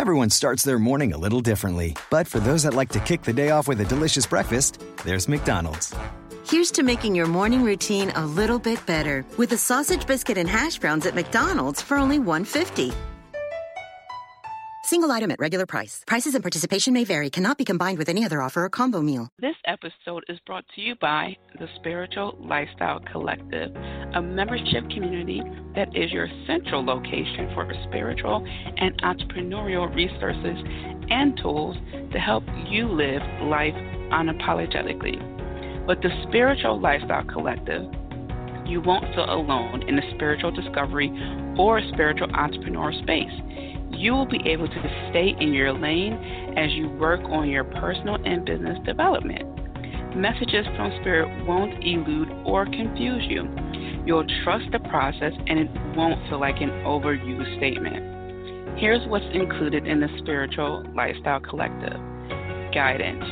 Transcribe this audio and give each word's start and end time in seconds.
Everyone 0.00 0.30
starts 0.30 0.62
their 0.62 0.78
morning 0.78 1.12
a 1.12 1.18
little 1.18 1.42
differently, 1.42 1.94
but 2.08 2.26
for 2.26 2.40
those 2.40 2.62
that 2.62 2.72
like 2.72 2.88
to 2.92 3.00
kick 3.00 3.20
the 3.20 3.34
day 3.34 3.50
off 3.50 3.68
with 3.68 3.82
a 3.82 3.84
delicious 3.84 4.26
breakfast, 4.26 4.82
there's 5.04 5.28
McDonald's. 5.28 5.94
Here's 6.46 6.70
to 6.70 6.82
making 6.82 7.14
your 7.14 7.26
morning 7.26 7.62
routine 7.62 8.08
a 8.16 8.24
little 8.24 8.58
bit 8.58 8.80
better 8.86 9.26
with 9.36 9.52
a 9.52 9.58
sausage 9.58 10.06
biscuit 10.06 10.38
and 10.38 10.48
hash 10.48 10.78
browns 10.78 11.04
at 11.04 11.14
McDonald's 11.14 11.82
for 11.82 11.98
only 11.98 12.18
$1.50. 12.18 12.94
Single 14.90 15.12
item 15.12 15.30
at 15.30 15.38
regular 15.38 15.66
price. 15.66 16.02
Prices 16.04 16.34
and 16.34 16.42
participation 16.42 16.92
may 16.92 17.04
vary. 17.04 17.30
Cannot 17.30 17.56
be 17.56 17.64
combined 17.64 17.96
with 17.96 18.08
any 18.08 18.24
other 18.24 18.42
offer 18.42 18.64
or 18.64 18.68
combo 18.68 19.00
meal. 19.00 19.28
This 19.38 19.54
episode 19.64 20.24
is 20.28 20.40
brought 20.44 20.64
to 20.74 20.80
you 20.80 20.96
by 20.96 21.36
the 21.60 21.68
Spiritual 21.76 22.36
Lifestyle 22.40 22.98
Collective, 23.12 23.70
a 24.16 24.20
membership 24.20 24.90
community 24.90 25.42
that 25.76 25.94
is 25.94 26.10
your 26.10 26.26
central 26.44 26.84
location 26.84 27.52
for 27.54 27.72
spiritual 27.84 28.44
and 28.78 29.00
entrepreneurial 29.02 29.94
resources 29.94 30.58
and 31.08 31.38
tools 31.40 31.76
to 32.10 32.18
help 32.18 32.42
you 32.66 32.88
live 32.88 33.22
life 33.42 33.78
unapologetically. 34.10 35.86
With 35.86 36.02
the 36.02 36.10
Spiritual 36.26 36.80
Lifestyle 36.80 37.26
Collective, 37.26 37.84
you 38.66 38.80
won't 38.80 39.06
feel 39.14 39.30
alone 39.30 39.88
in 39.88 39.94
the 39.94 40.02
spiritual 40.16 40.50
discovery 40.50 41.10
or 41.56 41.80
spiritual 41.92 42.34
entrepreneur 42.34 42.92
space 43.04 43.70
you 43.92 44.12
will 44.12 44.26
be 44.26 44.40
able 44.46 44.68
to 44.68 45.08
stay 45.10 45.34
in 45.40 45.52
your 45.52 45.72
lane 45.72 46.14
as 46.56 46.70
you 46.72 46.88
work 46.90 47.20
on 47.24 47.48
your 47.48 47.64
personal 47.64 48.16
and 48.24 48.44
business 48.44 48.78
development. 48.84 49.44
Messages 50.16 50.66
from 50.76 50.92
Spirit 51.00 51.46
won't 51.46 51.84
elude 51.84 52.30
or 52.44 52.64
confuse 52.66 53.24
you. 53.28 53.48
You'll 54.06 54.26
trust 54.42 54.64
the 54.72 54.80
process 54.88 55.32
and 55.46 55.58
it 55.58 55.68
won't 55.96 56.18
feel 56.28 56.40
like 56.40 56.60
an 56.60 56.70
overused 56.84 57.56
statement. 57.58 58.78
Here's 58.78 59.06
what's 59.08 59.24
included 59.32 59.86
in 59.86 60.00
the 60.00 60.08
Spiritual 60.18 60.84
Lifestyle 60.94 61.40
Collective 61.40 62.00
Guidance. 62.74 63.24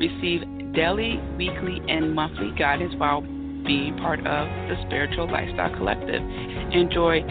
Receive 0.00 0.42
daily, 0.74 1.20
weekly, 1.38 1.80
and 1.88 2.14
monthly 2.14 2.50
guidance 2.58 2.92
while 2.98 3.20
being 3.20 3.96
part 3.98 4.20
of 4.20 4.48
the 4.68 4.76
Spiritual 4.86 5.30
Lifestyle 5.30 5.74
Collective. 5.76 6.20
Enjoy 6.72 7.22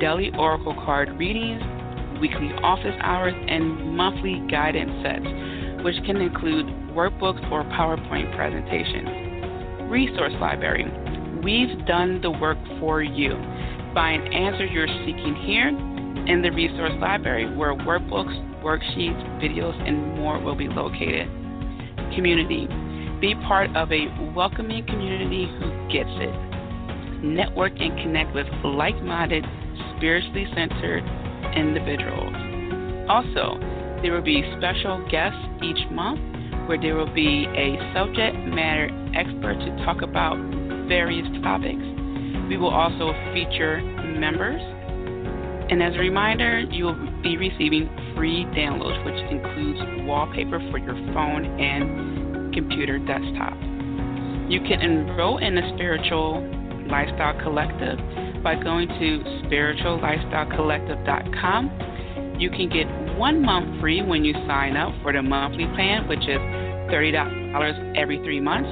daily 0.00 0.30
oracle 0.36 0.74
card 0.74 1.10
readings 1.18 1.62
weekly 2.20 2.50
office 2.62 2.94
hours, 3.00 3.34
and 3.48 3.96
monthly 3.96 4.42
guidance 4.50 4.92
sets, 5.02 5.84
which 5.84 5.96
can 6.04 6.16
include 6.18 6.66
workbooks 6.92 7.40
or 7.50 7.64
PowerPoint 7.64 8.34
presentations. 8.36 9.90
Resource 9.90 10.34
Library. 10.40 10.84
We've 11.42 11.86
done 11.86 12.20
the 12.20 12.30
work 12.30 12.58
for 12.78 13.02
you. 13.02 13.32
Find 13.94 14.32
answers 14.32 14.70
you're 14.72 14.86
seeking 14.86 15.34
here 15.46 15.68
in 15.68 16.42
the 16.42 16.50
Resource 16.50 16.92
Library, 17.00 17.56
where 17.56 17.74
workbooks, 17.74 18.36
worksheets, 18.62 19.18
videos, 19.40 19.74
and 19.88 20.16
more 20.16 20.38
will 20.38 20.54
be 20.54 20.68
located. 20.68 21.26
Community. 22.14 22.68
Be 23.20 23.34
part 23.46 23.74
of 23.74 23.90
a 23.90 24.06
welcoming 24.34 24.84
community 24.86 25.48
who 25.58 25.70
gets 25.92 26.10
it. 26.20 27.24
Network 27.24 27.72
and 27.78 27.96
connect 27.98 28.34
with 28.34 28.46
like 28.64 29.00
minded, 29.02 29.44
spiritually 29.96 30.46
centered, 30.54 31.02
individuals. 31.56 32.34
Also, 33.08 33.58
there 34.02 34.12
will 34.12 34.22
be 34.22 34.42
special 34.56 35.06
guests 35.10 35.40
each 35.62 35.90
month 35.90 36.20
where 36.68 36.80
there 36.80 36.94
will 36.94 37.12
be 37.12 37.46
a 37.56 37.76
subject 37.92 38.36
matter 38.46 38.88
expert 39.14 39.58
to 39.58 39.84
talk 39.84 40.02
about 40.02 40.38
various 40.88 41.26
topics. 41.42 41.82
We 42.48 42.56
will 42.56 42.70
also 42.70 43.12
feature 43.34 43.82
members. 44.18 44.60
And 45.70 45.82
as 45.82 45.94
a 45.94 45.98
reminder, 45.98 46.60
you 46.60 46.84
will 46.86 47.22
be 47.22 47.36
receiving 47.36 47.90
free 48.16 48.44
downloads, 48.56 49.04
which 49.04 49.18
includes 49.30 49.78
wallpaper 50.06 50.58
for 50.70 50.78
your 50.78 50.94
phone 51.14 51.44
and 51.60 52.54
computer 52.54 52.98
desktop. 52.98 53.54
You 54.50 54.60
can 54.66 54.80
enroll 54.80 55.38
in 55.38 55.54
the 55.54 55.62
Spiritual 55.74 56.42
Lifestyle 56.90 57.38
Collective 57.42 57.98
by 58.42 58.54
going 58.54 58.88
to 58.88 59.22
spirituallifestylecollective.com. 59.46 62.36
You 62.38 62.50
can 62.50 62.68
get 62.68 62.86
one 63.18 63.42
month 63.42 63.80
free 63.80 64.02
when 64.02 64.24
you 64.24 64.34
sign 64.46 64.76
up 64.76 64.92
for 65.02 65.12
the 65.12 65.22
monthly 65.22 65.66
plan, 65.76 66.06
which 66.08 66.20
is 66.20 66.38
$30 66.90 67.96
every 67.96 68.18
three 68.18 68.40
months, 68.40 68.68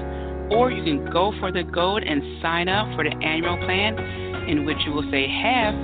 or 0.50 0.70
you 0.70 0.82
can 0.82 1.10
go 1.12 1.32
for 1.38 1.52
the 1.52 1.62
gold 1.62 2.02
and 2.02 2.22
sign 2.40 2.68
up 2.68 2.88
for 2.96 3.04
the 3.04 3.14
annual 3.24 3.58
plan, 3.58 3.98
in 4.48 4.64
which 4.64 4.78
you 4.86 4.92
will 4.92 5.08
say 5.10 5.28
half, 5.28 5.74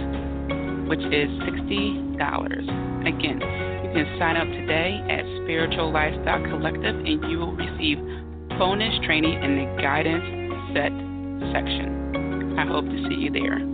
which 0.89 1.01
is 1.01 1.28
$60. 1.45 3.05
Again, 3.05 3.39
you 3.84 3.91
can 3.93 4.06
sign 4.19 4.37
up 4.37 4.49
today 4.49 5.05
at 5.11 5.27
Spiritual 5.45 5.93
Lifestyle 5.93 6.43
Collective, 6.45 6.97
and 6.97 7.22
you 7.31 7.39
will 7.39 7.53
receive 7.53 7.99
bonus 8.59 8.99
training 9.05 9.43
in 9.43 9.56
the 9.56 9.66
guidance 9.83 10.25
set 10.72 10.93
section. 11.53 12.56
I 12.59 12.65
hope 12.66 12.87
to 12.87 13.09
see 13.09 13.16
you 13.16 13.31
there. 13.31 13.73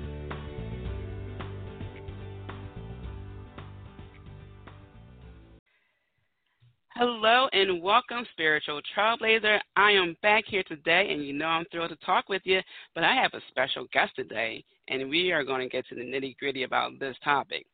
Hello 7.03 7.47
and 7.51 7.81
welcome, 7.81 8.27
Spiritual 8.31 8.79
Trailblazer. 8.95 9.57
I 9.75 9.89
am 9.89 10.15
back 10.21 10.43
here 10.45 10.61
today, 10.67 11.07
and 11.09 11.25
you 11.25 11.33
know 11.33 11.47
I'm 11.47 11.65
thrilled 11.71 11.89
to 11.89 11.95
talk 12.05 12.29
with 12.29 12.43
you, 12.45 12.61
but 12.93 13.03
I 13.03 13.15
have 13.15 13.33
a 13.33 13.41
special 13.47 13.87
guest 13.91 14.11
today, 14.15 14.63
and 14.87 15.09
we 15.09 15.31
are 15.31 15.43
going 15.43 15.61
to 15.61 15.67
get 15.67 15.87
to 15.87 15.95
the 15.95 16.01
nitty 16.01 16.37
gritty 16.37 16.61
about 16.61 16.99
this 16.99 17.15
topic. 17.23 17.65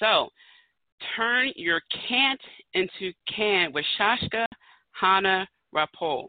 So, 0.00 0.28
turn 1.14 1.52
your 1.54 1.82
can't 2.08 2.40
into 2.72 3.12
can 3.32 3.72
with 3.72 3.84
Shashka 3.96 4.44
Hana 4.90 5.46
Rapol. 5.72 6.26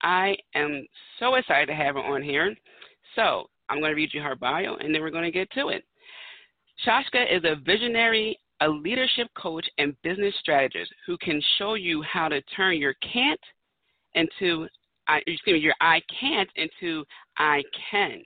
I 0.00 0.34
am 0.54 0.86
so 1.20 1.34
excited 1.34 1.66
to 1.66 1.74
have 1.74 1.96
her 1.96 2.00
on 2.00 2.22
here. 2.22 2.56
So, 3.16 3.50
I'm 3.68 3.80
going 3.80 3.90
to 3.90 3.96
read 3.96 4.14
you 4.14 4.22
her 4.22 4.34
bio, 4.34 4.76
and 4.76 4.94
then 4.94 5.02
we're 5.02 5.10
going 5.10 5.24
to 5.24 5.30
get 5.30 5.50
to 5.50 5.68
it. 5.68 5.84
Sashka 6.86 7.30
is 7.30 7.44
a 7.44 7.56
visionary 7.66 8.38
a 8.62 8.68
leadership 8.68 9.28
coach 9.36 9.66
and 9.78 9.96
business 10.02 10.34
strategist 10.40 10.92
who 11.06 11.16
can 11.18 11.42
show 11.58 11.74
you 11.74 12.02
how 12.02 12.28
to 12.28 12.40
turn 12.56 12.76
your 12.76 12.94
can't 13.12 13.40
into 14.14 14.68
excuse 15.26 15.54
me, 15.54 15.58
your 15.58 15.74
I 15.80 16.00
can't 16.20 16.48
into 16.54 17.04
I 17.36 17.62
can. 17.90 18.22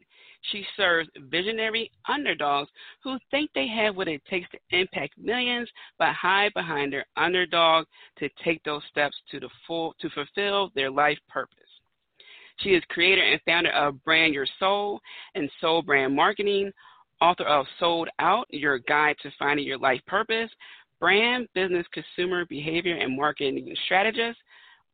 She 0.52 0.64
serves 0.76 1.08
visionary 1.30 1.90
underdogs 2.08 2.70
who 3.02 3.18
think 3.30 3.50
they 3.54 3.66
have 3.66 3.96
what 3.96 4.08
it 4.08 4.22
takes 4.30 4.48
to 4.50 4.78
impact 4.78 5.14
millions, 5.18 5.68
but 5.98 6.12
hide 6.12 6.52
behind 6.54 6.92
their 6.92 7.06
underdog 7.16 7.86
to 8.18 8.28
take 8.44 8.62
those 8.62 8.82
steps 8.90 9.16
to 9.30 9.40
the 9.40 9.48
full 9.66 9.94
to 10.00 10.10
fulfill 10.10 10.70
their 10.74 10.90
life 10.90 11.18
purpose. 11.28 11.56
She 12.60 12.70
is 12.70 12.82
creator 12.90 13.22
and 13.22 13.40
founder 13.46 13.70
of 13.70 14.02
Brand 14.04 14.34
Your 14.34 14.46
Soul 14.58 15.00
and 15.34 15.50
Soul 15.60 15.82
Brand 15.82 16.14
Marketing, 16.14 16.70
author 17.20 17.44
of 17.44 17.66
Soul'd 17.78 18.08
Out 18.18 18.46
Your 18.50 18.78
Guide 18.78 19.16
to 19.22 19.30
Finding 19.38 19.66
Your 19.66 19.78
Life 19.78 20.00
Purpose, 20.06 20.50
brand, 21.00 21.48
business, 21.54 21.86
consumer 21.92 22.44
behavior, 22.46 22.96
and 22.96 23.16
marketing 23.16 23.74
strategist, 23.84 24.38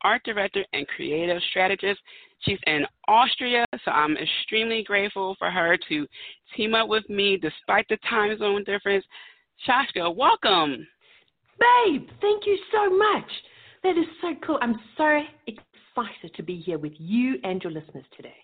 art 0.02 0.22
director, 0.24 0.64
and 0.72 0.86
creative 0.88 1.40
strategist. 1.50 2.00
She's 2.40 2.58
in 2.66 2.84
Austria, 3.06 3.64
so 3.84 3.90
I'm 3.90 4.16
extremely 4.16 4.82
grateful 4.82 5.36
for 5.38 5.50
her 5.50 5.78
to 5.88 6.06
team 6.56 6.74
up 6.74 6.88
with 6.88 7.08
me 7.08 7.36
despite 7.36 7.86
the 7.88 7.98
time 8.08 8.36
zone 8.38 8.64
difference. 8.64 9.04
Sashka, 9.66 10.14
welcome. 10.14 10.86
Babe, 11.58 12.08
thank 12.20 12.46
you 12.46 12.58
so 12.72 12.90
much. 12.96 13.30
That 13.84 13.96
is 13.96 14.06
so 14.20 14.34
cool. 14.44 14.58
I'm 14.60 14.78
so 14.96 15.20
excited 15.46 16.34
to 16.34 16.42
be 16.42 16.56
here 16.56 16.78
with 16.78 16.94
you 16.98 17.36
and 17.44 17.62
your 17.62 17.72
listeners 17.72 18.04
today. 18.16 18.34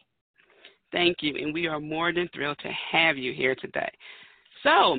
Thank 0.92 1.18
you, 1.20 1.34
and 1.36 1.52
we 1.52 1.66
are 1.66 1.80
more 1.80 2.12
than 2.12 2.28
thrilled 2.34 2.58
to 2.62 2.70
have 2.92 3.18
you 3.18 3.32
here 3.32 3.54
today. 3.54 3.90
So, 4.62 4.98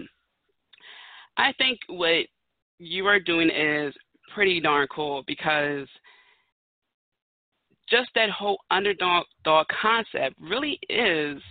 I 1.37 1.53
think 1.53 1.79
what 1.87 2.25
you 2.77 3.05
are 3.07 3.19
doing 3.19 3.49
is 3.49 3.93
pretty 4.33 4.59
darn 4.61 4.87
cool 4.93 5.23
because 5.25 5.87
just 7.89 8.09
that 8.15 8.29
whole 8.29 8.59
underdog 8.69 9.25
dog 9.43 9.65
concept 9.81 10.35
really 10.39 10.79
is 10.89 11.41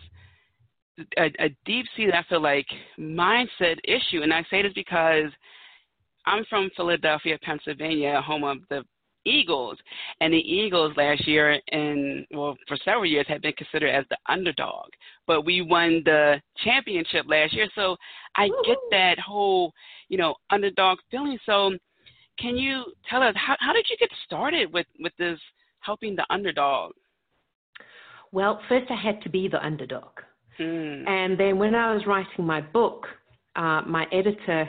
a, 1.19 1.27
a 1.41 1.49
deep 1.65 1.87
seated, 1.97 2.15
I 2.15 2.25
feel 2.29 2.43
like, 2.43 2.67
mindset 2.99 3.77
issue. 3.85 4.23
And 4.23 4.33
I 4.33 4.45
say 4.51 4.63
this 4.63 4.73
because 4.75 5.31
I'm 6.27 6.45
from 6.49 6.71
Philadelphia, 6.77 7.39
Pennsylvania, 7.43 8.21
home 8.21 8.45
of 8.45 8.59
the 8.69 8.85
Eagles, 9.29 9.79
and 10.21 10.33
the 10.33 10.39
Eagles 10.39 10.97
last 10.97 11.27
year 11.27 11.59
and 11.73 12.27
well 12.33 12.57
for 12.67 12.77
several 12.85 13.07
years 13.07 13.27
had 13.29 13.43
been 13.43 13.53
considered 13.53 13.91
as 13.91 14.05
the 14.11 14.17
underdog, 14.29 14.89
but 15.27 15.45
we 15.45 15.63
won 15.63 16.03
the 16.05 16.41
championship 16.65 17.27
last 17.29 17.53
year. 17.53 17.69
So 17.75 17.97
I 18.37 18.49
get 18.65 18.79
that 18.91 19.19
whole 19.19 19.73
you 20.09 20.19
know 20.19 20.35
underdog 20.51 20.99
feeling. 21.11 21.39
So 21.47 21.73
can 22.39 22.57
you 22.57 22.85
tell 23.09 23.23
us 23.23 23.35
how 23.37 23.57
how 23.61 23.73
did 23.73 23.87
you 23.91 23.97
get 23.99 24.11
started 24.25 24.73
with 24.73 24.87
with 25.01 25.13
this 25.19 25.39
helping 25.81 26.17
the 26.17 26.27
underdog? 26.31 26.93
Well, 28.33 28.61
first 28.69 28.91
I 28.91 28.97
had 28.97 29.23
to 29.23 29.29
be 29.29 29.49
the 29.49 29.65
underdog. 29.65 30.11
Mm. 30.59 31.09
And 31.09 31.39
then 31.39 31.59
when 31.59 31.75
I 31.75 31.95
was 31.95 32.05
writing 32.07 32.45
my 32.45 32.61
book, 32.61 33.07
uh, 33.57 33.83
my 33.87 34.07
editor 34.13 34.69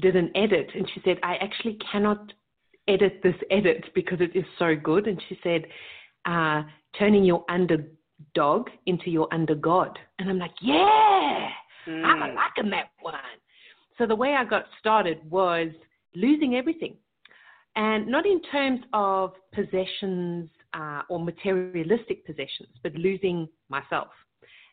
did 0.00 0.16
an 0.16 0.30
edit 0.34 0.70
and 0.74 0.88
she 0.94 1.00
said, 1.04 1.18
I 1.22 1.36
actually 1.36 1.78
cannot 1.90 2.32
edit 2.88 3.20
this 3.22 3.34
edit 3.50 3.84
because 3.94 4.20
it 4.20 4.34
is 4.34 4.44
so 4.58 4.74
good. 4.74 5.06
And 5.06 5.22
she 5.28 5.38
said, 5.42 5.66
uh, 6.24 6.62
turning 6.98 7.24
your 7.24 7.44
underdog 7.48 8.68
into 8.86 9.10
your 9.10 9.28
under 9.32 9.54
God. 9.54 9.98
And 10.18 10.28
I'm 10.28 10.38
like, 10.38 10.54
yeah, 10.60 11.48
Mm. 11.88 12.04
I'm 12.04 12.34
liking 12.34 12.70
that 12.70 12.90
one. 13.00 13.14
So 13.96 14.06
the 14.06 14.14
way 14.14 14.34
I 14.34 14.44
got 14.44 14.66
started 14.78 15.18
was 15.30 15.68
losing 16.14 16.54
everything. 16.54 16.96
And 17.76 18.06
not 18.08 18.26
in 18.26 18.42
terms 18.42 18.80
of 18.92 19.32
possessions 19.52 20.50
uh, 20.74 21.02
or 21.08 21.20
materialistic 21.20 22.26
possessions, 22.26 22.68
but 22.82 22.94
losing 22.94 23.48
myself. 23.68 24.08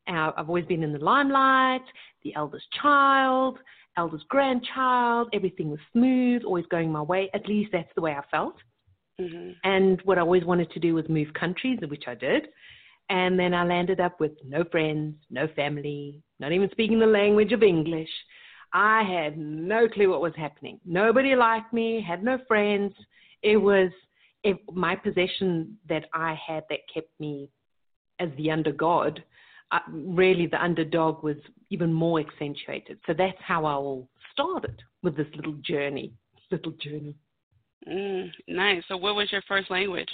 Uh, 0.07 0.31
I've 0.37 0.49
always 0.49 0.65
been 0.65 0.83
in 0.83 0.93
the 0.93 0.99
limelight, 0.99 1.81
the 2.23 2.35
eldest 2.35 2.65
child, 2.81 3.57
eldest 3.97 4.27
grandchild. 4.27 5.29
Everything 5.33 5.69
was 5.69 5.79
smooth, 5.91 6.43
always 6.43 6.65
going 6.67 6.91
my 6.91 7.01
way. 7.01 7.29
At 7.33 7.47
least 7.47 7.71
that's 7.71 7.93
the 7.95 8.01
way 8.01 8.13
I 8.13 8.21
felt. 8.29 8.55
hmm 9.19 9.51
And 9.63 10.01
what 10.03 10.17
I 10.17 10.21
always 10.21 10.45
wanted 10.45 10.71
to 10.71 10.79
do 10.79 10.95
was 10.95 11.07
move 11.09 11.33
countries, 11.33 11.79
which 11.87 12.05
I 12.07 12.15
did. 12.15 12.47
And 13.09 13.39
then 13.39 13.53
I 13.53 13.63
landed 13.65 13.99
up 13.99 14.19
with 14.19 14.31
no 14.43 14.63
friends, 14.71 15.15
no 15.29 15.47
family, 15.55 16.21
not 16.39 16.51
even 16.51 16.69
speaking 16.71 16.99
the 16.99 17.05
language 17.05 17.51
of 17.51 17.61
English. 17.61 18.09
I 18.73 19.03
had 19.03 19.37
no 19.37 19.87
clue 19.87 20.09
what 20.09 20.21
was 20.21 20.33
happening. 20.35 20.79
Nobody 20.85 21.35
liked 21.35 21.71
me, 21.71 22.03
had 22.05 22.23
no 22.23 22.39
friends. 22.47 22.93
It 23.41 23.57
was 23.57 23.91
it, 24.43 24.57
my 24.73 24.95
possession 24.95 25.77
that 25.87 26.05
I 26.13 26.37
had 26.45 26.63
that 26.69 26.79
kept 26.93 27.09
me 27.19 27.49
as 28.19 28.29
the 28.37 28.51
under 28.51 28.71
God. 28.71 29.23
Uh, 29.75 29.79
really, 29.91 30.47
the 30.47 30.61
underdog 30.63 31.23
was 31.23 31.37
even 31.69 31.91
more 31.91 32.19
accentuated. 32.19 32.97
So 33.07 33.13
that's 33.21 33.37
how 33.51 33.65
I 33.65 33.73
all 33.73 34.07
started 34.33 34.77
with 35.03 35.15
this 35.17 35.27
little 35.35 35.57
journey. 35.71 36.13
Little 36.51 36.73
journey. 36.85 37.15
Mm, 37.87 38.31
nice. 38.47 38.83
So, 38.87 38.95
what 38.97 39.15
was 39.15 39.31
your 39.31 39.41
first 39.47 39.69
language? 39.71 40.09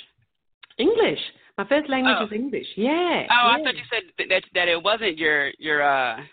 English. 0.78 1.19
My 1.58 1.66
first 1.68 1.90
language 1.90 2.16
Oh. 2.19 2.25
is 2.25 2.31
English. 2.31 2.68
Yeah. 2.75 3.28
Oh, 3.30 3.48
I 3.56 3.58
thought 3.63 3.75
you 3.75 3.84
said 3.94 4.04
that, 4.30 4.44
that 4.56 4.68
it 4.68 4.81
wasn't 4.81 5.18
your 5.18 5.52
your 5.60 5.80
uh 5.84 6.24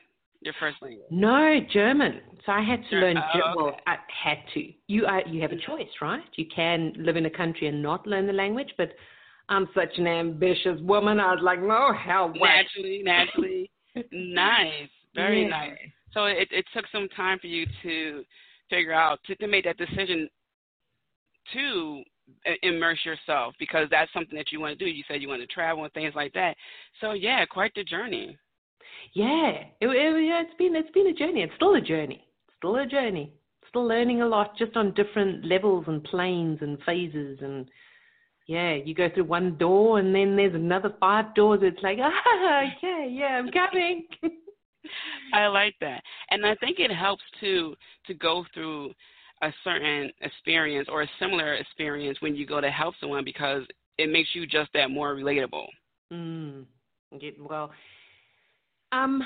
your 0.41 0.55
first 0.61 0.77
language. 0.81 1.07
No, 1.11 1.61
German. 1.79 2.21
So 2.47 2.53
I 2.53 2.63
had 2.63 2.81
to 2.85 2.91
Ger- 2.91 3.01
learn. 3.01 3.17
oh, 3.19 3.23
okay. 3.31 3.41
Well, 3.57 3.77
I 3.87 3.97
had 4.25 4.39
to. 4.55 4.61
You 4.87 5.07
are 5.07 5.23
you 5.27 5.41
have 5.43 5.53
a 5.53 5.57
choice, 5.71 5.93
right? 6.01 6.23
You 6.37 6.47
can 6.55 6.93
live 6.97 7.17
in 7.17 7.27
a 7.27 7.31
country 7.43 7.67
and 7.67 7.83
not 7.83 8.07
learn 8.07 8.27
the 8.27 8.33
language, 8.45 8.73
but 8.79 8.91
I'm 9.49 9.69
such 9.75 9.97
an 9.97 10.07
ambitious 10.07 10.81
woman. 10.81 11.19
I 11.21 11.33
was 11.33 11.43
like, 11.43 11.61
no, 11.61 11.93
hell, 11.93 12.29
what? 12.37 12.49
Naturally, 12.49 13.03
naturally. 13.03 13.71
nice. 14.13 14.89
Very 15.15 15.43
Yeah. 15.43 15.49
nice. 15.49 15.79
So 16.13 16.25
it 16.27 16.49
it 16.51 16.65
took 16.75 16.87
some 16.93 17.09
time 17.11 17.39
for 17.39 17.47
you 17.49 17.67
to 17.83 18.25
figure 18.71 18.93
out 18.93 19.19
to, 19.27 19.35
to 19.37 19.47
make 19.47 19.65
that 19.65 19.77
decision 19.79 20.29
to 21.55 22.03
immerse 22.63 22.99
yourself 23.05 23.55
because 23.59 23.89
that's 23.91 24.13
something 24.13 24.37
that 24.37 24.53
you 24.53 24.61
want 24.61 24.79
to 24.79 24.85
do. 24.85 24.91
You 24.91 25.03
said 25.09 25.23
you 25.23 25.29
want 25.29 25.41
to 25.41 25.47
travel 25.47 25.85
and 25.85 25.93
things 25.93 26.15
like 26.15 26.33
that. 26.35 26.57
So 27.01 27.13
yeah, 27.13 27.45
quite 27.47 27.73
the 27.75 27.85
journey. 27.85 28.37
Yeah, 29.15 29.53
it, 29.81 29.87
it, 29.87 30.27
yeah, 30.27 30.43
it's 30.43 30.55
been 30.59 30.77
it's 30.77 30.91
been 30.91 31.07
a 31.09 31.15
journey. 31.15 31.43
It's 31.43 31.55
still 31.57 31.75
a 31.75 31.81
journey. 31.81 32.25
Still 32.59 32.77
a 32.77 32.87
journey. 32.87 33.33
Still 33.69 33.87
learning 33.87 34.23
a 34.23 34.27
lot, 34.27 34.57
just 34.59 34.77
on 34.77 34.95
different 34.95 35.45
levels 35.45 35.85
and 35.89 36.05
planes 36.05 36.59
and 36.61 36.79
phases 36.85 37.39
and. 37.41 37.71
Yeah, 38.49 38.73
you 38.73 38.95
go 38.95 39.11
through 39.15 39.25
one 39.25 39.59
door 39.59 39.99
and 39.99 40.15
then 40.15 40.35
there's 40.35 40.55
another 40.55 40.95
five 40.99 41.35
doors. 41.35 41.61
It's 41.63 41.83
like, 41.83 41.99
ah, 42.03 42.63
okay, 42.79 43.07
yeah, 43.11 43.39
I'm 43.39 43.51
coming. 43.51 44.07
I 45.35 45.47
like 45.49 45.75
that, 45.83 46.03
and 46.31 46.47
I 46.47 46.55
think 46.57 46.79
it 46.79 46.91
helps 46.91 47.23
to 47.41 47.75
to 48.07 48.15
go 48.15 48.47
through 48.55 48.93
a 49.43 49.53
certain 49.63 50.11
experience 50.23 50.89
or 50.91 51.03
a 51.03 51.11
similar 51.21 51.55
experience 51.55 52.17
when 52.21 52.35
you 52.35 52.47
go 52.47 52.61
to 52.61 52.71
help 52.71 52.95
someone 52.99 53.23
because 53.23 53.65
it 53.99 54.11
makes 54.11 54.31
you 54.33 54.47
just 54.47 54.71
that 54.73 54.91
more 54.91 55.15
relatable. 55.15 55.67
Mm. 56.11 56.65
Well, 57.39 57.71
um, 58.93 59.23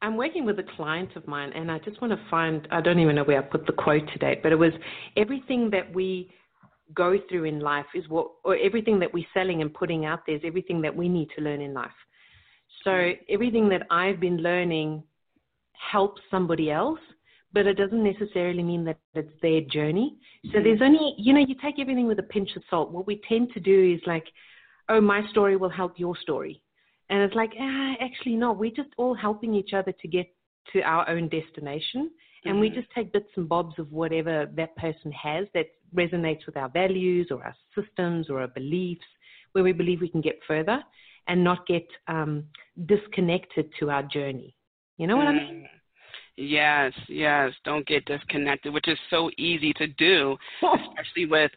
I'm 0.00 0.16
working 0.16 0.46
with 0.46 0.58
a 0.58 0.64
client 0.76 1.10
of 1.14 1.26
mine, 1.28 1.52
and 1.54 1.70
I 1.70 1.78
just 1.80 2.00
want 2.00 2.14
to 2.14 2.20
find. 2.30 2.66
I 2.70 2.80
don't 2.80 3.00
even 3.00 3.16
know 3.16 3.24
where 3.24 3.38
I 3.38 3.42
put 3.42 3.66
the 3.66 3.72
quote 3.72 4.08
today, 4.14 4.40
but 4.42 4.50
it 4.50 4.58
was 4.58 4.72
everything 5.18 5.68
that 5.70 5.92
we 5.94 6.30
go 6.94 7.18
through 7.28 7.44
in 7.44 7.60
life 7.60 7.86
is 7.94 8.08
what, 8.08 8.30
or 8.44 8.56
everything 8.56 8.98
that 9.00 9.12
we're 9.12 9.26
selling 9.34 9.62
and 9.62 9.72
putting 9.72 10.04
out 10.04 10.20
there 10.26 10.36
is 10.36 10.42
everything 10.44 10.80
that 10.82 10.94
we 10.94 11.08
need 11.08 11.28
to 11.36 11.42
learn 11.42 11.60
in 11.60 11.74
life. 11.74 11.90
So 12.84 13.12
everything 13.28 13.68
that 13.70 13.82
I've 13.90 14.20
been 14.20 14.38
learning 14.38 15.02
helps 15.90 16.20
somebody 16.30 16.70
else, 16.70 17.00
but 17.52 17.66
it 17.66 17.74
doesn't 17.74 18.02
necessarily 18.02 18.62
mean 18.62 18.84
that 18.84 18.98
it's 19.14 19.32
their 19.42 19.60
journey. 19.62 20.16
So 20.52 20.60
there's 20.62 20.82
only, 20.82 21.14
you 21.18 21.32
know, 21.32 21.40
you 21.40 21.54
take 21.62 21.78
everything 21.78 22.06
with 22.06 22.18
a 22.18 22.24
pinch 22.24 22.50
of 22.56 22.62
salt. 22.68 22.90
What 22.90 23.06
we 23.06 23.20
tend 23.28 23.52
to 23.54 23.60
do 23.60 23.94
is 23.94 24.00
like, 24.06 24.24
oh, 24.88 25.00
my 25.00 25.26
story 25.30 25.56
will 25.56 25.68
help 25.68 25.98
your 25.98 26.16
story. 26.16 26.62
And 27.10 27.22
it's 27.22 27.34
like, 27.34 27.52
ah, 27.58 27.94
actually, 28.00 28.36
no, 28.36 28.52
we're 28.52 28.70
just 28.70 28.90
all 28.98 29.14
helping 29.14 29.54
each 29.54 29.72
other 29.72 29.92
to 29.92 30.08
get 30.08 30.26
to 30.72 30.82
our 30.82 31.08
own 31.08 31.28
destination. 31.28 32.10
And 32.48 32.60
we 32.60 32.70
just 32.70 32.88
take 32.94 33.12
bits 33.12 33.28
and 33.36 33.48
bobs 33.48 33.78
of 33.78 33.92
whatever 33.92 34.46
that 34.56 34.76
person 34.76 35.12
has 35.12 35.46
that 35.54 35.66
resonates 35.94 36.46
with 36.46 36.56
our 36.56 36.68
values 36.68 37.28
or 37.30 37.42
our 37.44 37.54
systems 37.74 38.30
or 38.30 38.40
our 38.40 38.48
beliefs, 38.48 39.04
where 39.52 39.64
we 39.64 39.72
believe 39.72 40.00
we 40.00 40.08
can 40.08 40.20
get 40.20 40.38
further 40.46 40.82
and 41.28 41.44
not 41.44 41.66
get 41.66 41.86
um, 42.06 42.44
disconnected 42.86 43.70
to 43.78 43.90
our 43.90 44.02
journey. 44.02 44.54
You 44.96 45.06
know 45.06 45.16
what 45.16 45.28
I 45.28 45.32
mean? 45.32 45.62
Mm. 45.62 45.66
Yes, 46.36 46.92
yes. 47.08 47.52
Don't 47.64 47.86
get 47.86 48.04
disconnected, 48.04 48.72
which 48.72 48.88
is 48.88 48.98
so 49.10 49.30
easy 49.38 49.72
to 49.74 49.88
do, 49.88 50.36
especially 50.62 51.26
with 51.26 51.50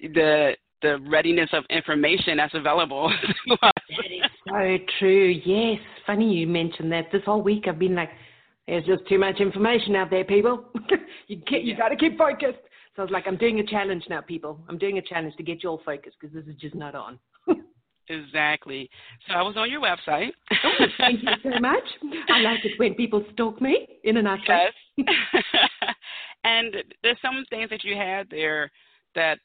the 0.00 0.56
the 0.80 0.98
readiness 1.08 1.50
of 1.52 1.64
information 1.70 2.36
that's 2.36 2.54
available. 2.54 3.12
That 3.60 3.72
is 4.10 4.30
so 4.46 4.78
true. 5.00 5.40
Yes. 5.44 5.80
Funny 6.06 6.32
you 6.32 6.46
mentioned 6.46 6.92
that. 6.92 7.10
This 7.10 7.22
whole 7.24 7.42
week 7.42 7.64
I've 7.66 7.80
been 7.80 7.96
like, 7.96 8.10
there's 8.68 8.84
just 8.84 9.06
too 9.08 9.18
much 9.18 9.40
information 9.40 9.96
out 9.96 10.10
there, 10.10 10.24
people. 10.24 10.64
you 11.26 11.36
get, 11.36 11.62
you 11.62 11.72
Yeah. 11.72 11.78
got 11.78 11.88
to 11.88 11.96
keep 11.96 12.16
focused. 12.16 12.58
So 12.94 13.02
I 13.02 13.04
was 13.04 13.10
like, 13.10 13.26
I'm 13.26 13.36
doing 13.36 13.60
a 13.60 13.66
challenge 13.66 14.04
now, 14.08 14.20
people. 14.20 14.60
I'm 14.68 14.78
doing 14.78 14.98
a 14.98 15.02
challenge 15.02 15.34
to 15.36 15.42
get 15.42 15.62
you 15.62 15.70
all 15.70 15.80
focused 15.84 16.16
because 16.20 16.34
this 16.34 16.44
is 16.46 16.60
just 16.60 16.74
not 16.74 16.94
on. 16.94 17.18
Exactly. 18.10 18.88
So 19.26 19.34
I 19.34 19.42
was 19.42 19.58
on 19.58 19.70
your 19.70 19.82
website. 19.82 20.30
Thank 20.96 21.22
you 21.22 21.28
so 21.42 21.60
much. 21.60 21.84
I 22.30 22.40
like 22.40 22.64
it 22.64 22.72
when 22.78 22.94
people 22.94 23.22
stalk 23.34 23.60
me 23.60 23.86
in 24.02 24.16
a 24.16 24.22
nice 24.22 24.40
way. 24.48 24.68
Yes. 24.96 25.44
and 26.44 26.74
there's 27.02 27.18
some 27.20 27.44
things 27.50 27.68
that 27.68 27.84
you 27.84 27.96
had 27.96 28.26
there 28.30 28.70
that 29.14 29.38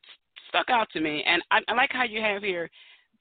stuck 0.47 0.69
out 0.69 0.87
to 0.93 1.01
me, 1.01 1.23
and 1.27 1.43
I, 1.51 1.59
I 1.67 1.73
like 1.73 1.89
how 1.91 2.05
you 2.05 2.21
have 2.21 2.41
here. 2.41 2.69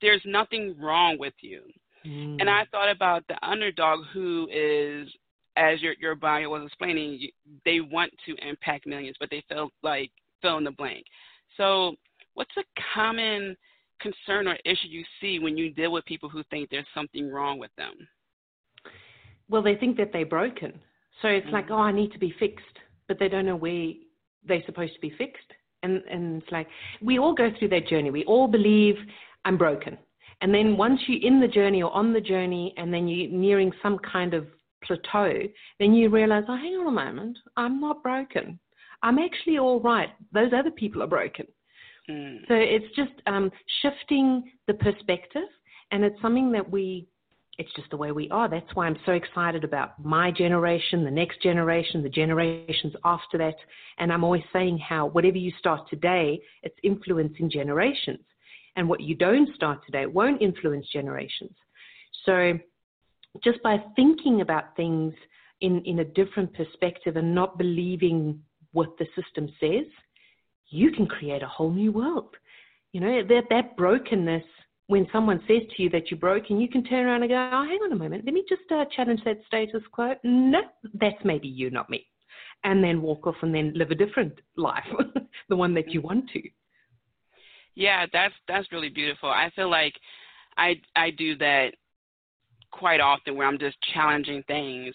There's 0.01 0.21
nothing 0.25 0.75
wrong 0.79 1.17
with 1.19 1.33
you, 1.41 1.63
Mm. 2.05 2.37
and 2.41 2.49
I 2.49 2.63
thought 2.71 2.89
about 2.91 3.23
the 3.29 3.35
underdog 3.45 4.05
who 4.13 4.47
is, 4.49 5.09
as 5.57 5.81
your 5.81 5.93
your 5.99 6.15
bio 6.15 6.49
was 6.49 6.63
explaining, 6.65 7.29
they 7.65 7.79
want 7.79 8.11
to 8.25 8.35
impact 8.47 8.85
millions, 8.87 9.15
but 9.19 9.29
they 9.29 9.43
feel 9.49 9.69
like 9.83 10.11
fill 10.41 10.57
in 10.57 10.63
the 10.63 10.71
blank. 10.71 11.05
So, 11.57 11.95
what's 12.33 12.55
a 12.57 12.63
common 12.93 13.55
concern 13.99 14.47
or 14.47 14.57
issue 14.65 14.87
you 14.87 15.03
see 15.21 15.39
when 15.39 15.55
you 15.57 15.69
deal 15.71 15.91
with 15.91 16.03
people 16.05 16.27
who 16.27 16.43
think 16.49 16.69
there's 16.69 16.85
something 16.93 17.29
wrong 17.31 17.59
with 17.59 17.71
them? 17.77 18.07
well, 19.49 19.61
they 19.61 19.75
think 19.75 19.97
that 19.97 20.11
they're 20.11 20.25
broken. 20.25 20.79
So 21.21 21.27
it's 21.27 21.47
like, 21.51 21.67
Mhm. 21.67 21.71
oh, 21.71 21.79
I 21.79 21.91
need 21.91 22.11
to 22.13 22.17
be 22.17 22.31
fixed, 22.31 22.79
but 23.07 23.19
they 23.19 23.27
don't 23.27 23.45
know 23.45 23.55
where 23.55 23.93
they're 24.43 24.63
supposed 24.63 24.93
to 24.95 25.01
be 25.01 25.11
fixed. 25.11 25.53
And 25.83 26.01
and 26.07 26.41
it's 26.41 26.51
like 26.51 26.67
we 27.01 27.19
all 27.19 27.33
go 27.33 27.51
through 27.51 27.67
that 27.69 27.87
journey. 27.87 28.09
We 28.09 28.23
all 28.25 28.47
believe 28.47 28.97
I'm 29.45 29.57
broken. 29.57 29.97
And 30.41 30.53
then 30.53 30.77
once 30.77 30.99
you're 31.07 31.21
in 31.21 31.39
the 31.39 31.47
journey 31.47 31.83
or 31.83 31.91
on 31.93 32.13
the 32.13 32.21
journey 32.21 32.73
and 32.77 32.93
then 32.93 33.07
you're 33.07 33.29
nearing 33.29 33.71
some 33.81 33.99
kind 33.99 34.33
of 34.33 34.47
plateau, 34.85 35.33
then 35.79 35.93
you 35.93 36.09
realize, 36.09 36.43
oh, 36.47 36.55
hang 36.55 36.73
on 36.75 36.87
a 36.87 36.91
moment, 36.91 37.37
I'm 37.57 37.79
not 37.79 38.03
broken. 38.03 38.59
I'm 39.01 39.19
actually 39.19 39.57
all 39.57 39.79
right. 39.79 40.09
Those 40.31 40.51
other 40.57 40.71
people 40.71 41.03
are 41.03 41.07
broken. 41.07 41.45
Mm. 42.09 42.39
So 42.47 42.53
it's 42.55 42.95
just 42.95 43.11
um, 43.27 43.51
shifting 43.81 44.51
the 44.67 44.73
perspective, 44.73 45.47
and 45.91 46.03
it's 46.03 46.21
something 46.21 46.51
that 46.51 46.69
we 46.69 47.07
it's 47.57 47.73
just 47.75 47.89
the 47.91 47.97
way 47.97 48.11
we 48.11 48.29
are. 48.31 48.49
That's 48.49 48.73
why 48.73 48.87
I'm 48.87 48.97
so 49.05 49.11
excited 49.11 49.63
about 49.63 50.03
my 50.03 50.31
generation, 50.31 51.03
the 51.03 51.11
next 51.11 51.41
generation, 51.41 52.01
the 52.01 52.09
generations 52.09 52.93
after 53.05 53.37
that. 53.37 53.55
And 53.99 54.11
I'm 54.11 54.23
always 54.23 54.43
saying 54.51 54.79
how 54.79 55.07
whatever 55.07 55.37
you 55.37 55.51
start 55.59 55.87
today, 55.89 56.41
it's 56.63 56.75
influencing 56.81 57.51
generations. 57.51 58.25
And 58.75 58.89
what 58.89 59.01
you 59.01 59.13
don't 59.13 59.53
start 59.53 59.85
today 59.85 60.07
won't 60.07 60.41
influence 60.41 60.87
generations. 60.91 61.55
So 62.25 62.57
just 63.43 63.61
by 63.63 63.77
thinking 63.95 64.41
about 64.41 64.75
things 64.75 65.13
in, 65.61 65.81
in 65.85 65.99
a 65.99 66.05
different 66.05 66.53
perspective 66.53 67.15
and 67.15 67.33
not 67.33 67.57
believing 67.57 68.39
what 68.73 68.97
the 68.97 69.05
system 69.15 69.49
says, 69.59 69.85
you 70.69 70.91
can 70.91 71.07
create 71.07 71.43
a 71.43 71.47
whole 71.47 71.71
new 71.71 71.91
world. 71.91 72.35
You 72.91 73.01
know, 73.01 73.23
that, 73.27 73.43
that 73.49 73.77
brokenness 73.77 74.43
when 74.87 75.07
someone 75.11 75.39
says 75.47 75.61
to 75.75 75.83
you 75.83 75.89
that 75.89 76.11
you're 76.11 76.19
broken, 76.19 76.59
you 76.59 76.67
can 76.67 76.83
turn 76.83 77.05
around 77.05 77.23
and 77.23 77.31
go, 77.31 77.49
oh, 77.53 77.65
hang 77.65 77.79
on 77.83 77.91
a 77.91 77.95
moment, 77.95 78.25
let 78.25 78.33
me 78.33 78.43
just 78.47 78.61
uh, 78.71 78.83
challenge 78.95 79.21
that 79.25 79.39
status 79.47 79.81
quo. 79.91 80.13
No, 80.23 80.59
that's 80.99 81.23
maybe 81.23 81.47
you, 81.47 81.69
not 81.69 81.89
me. 81.89 82.05
And 82.63 82.83
then 82.83 83.01
walk 83.01 83.25
off 83.25 83.35
and 83.41 83.53
then 83.53 83.73
live 83.75 83.91
a 83.91 83.95
different 83.95 84.33
life, 84.57 84.83
the 85.49 85.55
one 85.55 85.73
that 85.73 85.91
you 85.91 86.01
want 86.01 86.29
to. 86.31 86.41
Yeah, 87.75 88.05
that's 88.13 88.35
that's 88.47 88.71
really 88.71 88.89
beautiful. 88.89 89.29
I 89.29 89.49
feel 89.55 89.69
like 89.69 89.95
I 90.57 90.79
I 90.95 91.09
do 91.09 91.35
that 91.37 91.73
quite 92.77 92.99
often 92.99 93.35
where 93.35 93.47
I'm 93.47 93.59
just 93.59 93.77
challenging 93.93 94.43
things. 94.47 94.93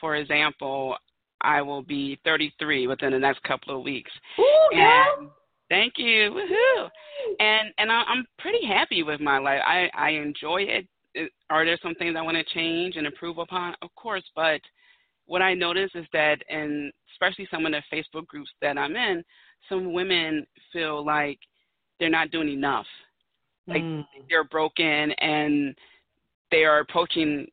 For 0.00 0.16
example, 0.16 0.96
I 1.40 1.62
will 1.62 1.82
be 1.82 2.18
33 2.24 2.86
within 2.86 3.12
the 3.12 3.18
next 3.18 3.42
couple 3.44 3.76
of 3.76 3.84
weeks. 3.84 4.10
Ooh, 4.38 4.68
and 4.72 5.30
Thank 5.68 5.94
you. 5.96 6.30
Woohoo. 6.30 6.88
And 7.40 7.72
and 7.78 7.92
I, 7.92 8.02
I'm 8.02 8.26
pretty 8.38 8.66
happy 8.66 9.02
with 9.02 9.20
my 9.20 9.38
life. 9.38 9.60
I 9.66 9.90
I 9.94 10.10
enjoy 10.10 10.62
it. 10.62 10.86
Are 11.50 11.64
there 11.64 11.78
some 11.82 11.94
things 11.96 12.16
I 12.16 12.22
want 12.22 12.36
to 12.36 12.54
change 12.54 12.96
and 12.96 13.06
improve 13.06 13.38
upon? 13.38 13.74
Of 13.82 13.94
course, 13.96 14.24
but 14.34 14.60
what 15.26 15.42
I 15.42 15.52
notice 15.52 15.90
is 15.94 16.06
that, 16.12 16.36
and 16.48 16.92
especially 17.12 17.48
some 17.50 17.66
of 17.66 17.72
the 17.72 17.82
Facebook 17.92 18.26
groups 18.26 18.50
that 18.62 18.78
I'm 18.78 18.96
in, 18.96 19.22
some 19.68 19.92
women 19.92 20.46
feel 20.72 21.04
like 21.04 21.38
they're 21.98 22.08
not 22.08 22.30
doing 22.30 22.48
enough. 22.48 22.86
Like 23.66 23.82
mm. 23.82 24.04
they're 24.30 24.44
broken 24.44 25.12
and 25.12 25.76
they 26.50 26.64
are 26.64 26.80
approaching 26.80 27.46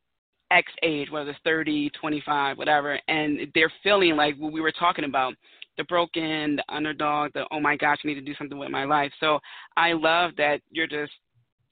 X 0.50 0.70
age, 0.82 1.10
whether 1.10 1.30
it's 1.30 1.38
30, 1.44 1.90
25, 1.90 2.58
whatever, 2.58 2.98
and 3.08 3.40
they're 3.54 3.72
feeling 3.82 4.16
like 4.16 4.36
what 4.36 4.52
we 4.52 4.60
were 4.60 4.72
talking 4.72 5.04
about 5.04 5.34
the 5.76 5.84
broken, 5.84 6.56
the 6.56 6.64
underdog, 6.68 7.32
the 7.34 7.44
oh 7.50 7.60
my 7.60 7.76
gosh, 7.76 7.98
I 8.04 8.08
need 8.08 8.14
to 8.14 8.20
do 8.20 8.34
something 8.36 8.58
with 8.58 8.70
my 8.70 8.84
life. 8.84 9.12
So 9.20 9.38
I 9.76 9.92
love 9.92 10.32
that 10.38 10.60
you're 10.70 10.86
just 10.86 11.12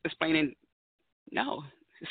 explaining, 0.05 0.55
no, 1.31 1.63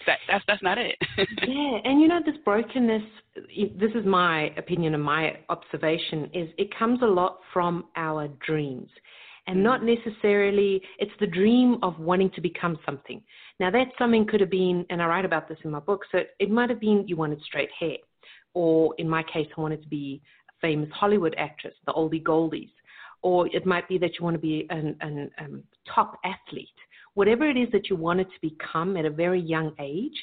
that, 0.06 0.20
that's 0.28 0.44
that's 0.48 0.64
not 0.64 0.78
it. 0.78 0.96
yeah, 1.18 1.80
and 1.84 2.02
you 2.02 2.08
know 2.08 2.20
this 2.26 2.36
brokenness. 2.44 3.04
This 3.36 3.92
is 3.96 4.06
my 4.06 4.54
opinion 4.58 4.94
and 4.94 5.04
my 5.04 5.38
observation 5.50 6.30
is 6.34 6.50
it 6.58 6.70
comes 6.78 7.02
a 7.02 7.08
lot 7.08 7.40
from 7.52 7.86
our 7.96 8.28
dreams, 8.46 8.90
and 9.48 9.64
not 9.64 9.82
mm. 9.82 9.96
necessarily 9.98 10.82
it's 11.00 11.12
the 11.20 11.28
dream 11.28 11.78
of 11.84 12.00
wanting 12.00 12.32
to 12.32 12.42
become 12.42 12.78
something. 12.86 13.22
Now 13.60 13.70
that 13.72 13.88
something 13.98 14.26
could 14.26 14.42
have 14.42 14.50
been, 14.50 14.86
and 14.90 15.02
I 15.02 15.06
write 15.06 15.26
about 15.26 15.48
this 15.48 15.58
in 15.64 15.72
my 15.72 15.80
book. 15.80 16.02
So 16.12 16.22
it 16.40 16.50
might 16.50 16.70
have 16.70 16.80
been 16.80 17.08
you 17.08 17.16
wanted 17.16 17.42
straight 17.42 17.70
hair, 17.80 17.98
or 18.54 18.94
in 18.98 19.08
my 19.08 19.24
case, 19.24 19.48
I 19.56 19.62
wanted 19.62 19.82
to 19.84 19.90
be 19.90 20.22
a 20.50 20.54
famous 20.62 20.90
Hollywood 20.92 21.36
actress, 21.38 21.76
the 21.86 21.94
oldie 21.94 22.24
goldies, 22.24 22.72
or 23.22 23.48
it 23.48 23.66
might 23.66 23.88
be 23.88 23.98
that 24.00 24.12
you 24.18 24.24
want 24.24 24.36
to 24.36 24.40
be 24.40 24.68
an 24.70 24.98
um, 25.40 25.64
top 25.94 26.20
athlete. 26.26 26.68
Whatever 27.14 27.48
it 27.48 27.58
is 27.58 27.70
that 27.72 27.90
you 27.90 27.96
wanted 27.96 28.26
to 28.26 28.50
become 28.50 28.98
at 28.98 29.06
a 29.06 29.10
very 29.10 29.40
young 29.40 29.72
age. 29.80 30.18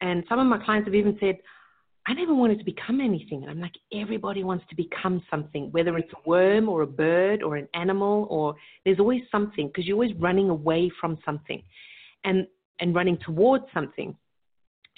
And 0.00 0.24
some 0.28 0.38
of 0.38 0.46
my 0.46 0.62
clients 0.62 0.86
have 0.86 0.94
even 0.94 1.16
said, 1.20 1.38
I 2.08 2.14
never 2.14 2.34
wanted 2.34 2.58
to 2.58 2.64
become 2.64 3.00
anything. 3.00 3.42
And 3.42 3.50
I'm 3.50 3.60
like, 3.60 3.74
everybody 3.92 4.44
wants 4.44 4.64
to 4.70 4.76
become 4.76 5.22
something, 5.30 5.72
whether 5.72 5.96
it's 5.96 6.12
a 6.12 6.28
worm 6.28 6.68
or 6.68 6.82
a 6.82 6.86
bird 6.86 7.42
or 7.42 7.56
an 7.56 7.68
animal, 7.74 8.26
or 8.28 8.54
there's 8.84 9.00
always 9.00 9.22
something 9.30 9.68
because 9.68 9.86
you're 9.86 9.96
always 9.96 10.14
running 10.16 10.50
away 10.50 10.90
from 11.00 11.18
something 11.24 11.62
and, 12.26 12.46
and 12.80 12.94
running 12.94 13.18
towards 13.18 13.64
something. 13.72 14.16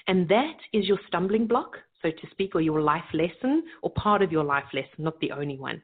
And 0.07 0.29
that 0.29 0.57
is 0.73 0.87
your 0.87 0.99
stumbling 1.07 1.47
block 1.47 1.77
so 2.03 2.11
to 2.11 2.31
speak, 2.31 2.55
or 2.55 2.61
your 2.61 2.81
life 2.81 3.05
lesson, 3.13 3.65
or 3.83 3.91
part 3.91 4.23
of 4.23 4.33
your 4.33 4.45
life 4.45 4.65
lesson, 4.73 4.91
not 4.99 5.19
the 5.21 5.33
only 5.33 5.59
one. 5.59 5.83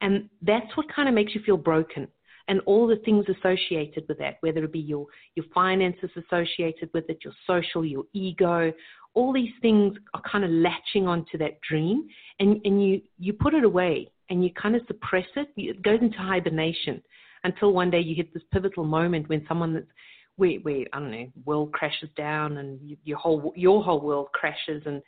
And 0.00 0.28
that's 0.42 0.74
what 0.76 0.86
kind 0.94 1.08
of 1.08 1.14
makes 1.14 1.34
you 1.34 1.42
feel 1.44 1.56
broken. 1.56 2.08
And 2.48 2.60
all 2.66 2.86
the 2.86 2.96
things 3.04 3.26
associated 3.28 4.04
with 4.08 4.18
that, 4.18 4.38
whether 4.40 4.64
it 4.64 4.72
be 4.72 4.80
your, 4.80 5.06
your 5.36 5.44
finances 5.54 6.10
associated 6.16 6.90
with 6.92 7.08
it, 7.08 7.18
your 7.22 7.34
social, 7.46 7.84
your 7.84 8.04
ego, 8.12 8.72
all 9.14 9.32
these 9.32 9.52
things 9.60 9.96
are 10.14 10.22
kind 10.22 10.44
of 10.44 10.50
latching 10.50 11.06
onto 11.06 11.36
that 11.38 11.60
dream 11.68 12.08
and, 12.38 12.60
and 12.64 12.84
you, 12.84 13.02
you 13.18 13.32
put 13.32 13.54
it 13.54 13.64
away 13.64 14.10
and 14.30 14.42
you 14.42 14.50
kind 14.54 14.74
of 14.74 14.82
suppress 14.86 15.26
it. 15.36 15.48
It 15.56 15.82
goes 15.82 15.98
into 16.00 16.18
hibernation 16.18 17.02
until 17.44 17.72
one 17.72 17.90
day 17.90 18.00
you 18.00 18.14
hit 18.14 18.32
this 18.32 18.42
pivotal 18.52 18.84
moment 18.84 19.28
when 19.28 19.44
someone 19.48 19.74
that's 19.74 19.86
where, 20.40 20.58
where 20.60 20.86
I 20.92 20.98
don't 20.98 21.10
know, 21.10 21.28
world 21.44 21.72
crashes 21.72 22.08
down 22.16 22.56
and 22.56 22.96
your 23.04 23.18
whole 23.18 23.52
your 23.54 23.82
whole 23.84 24.00
world 24.00 24.28
crashes 24.32 24.82
and 24.86 25.02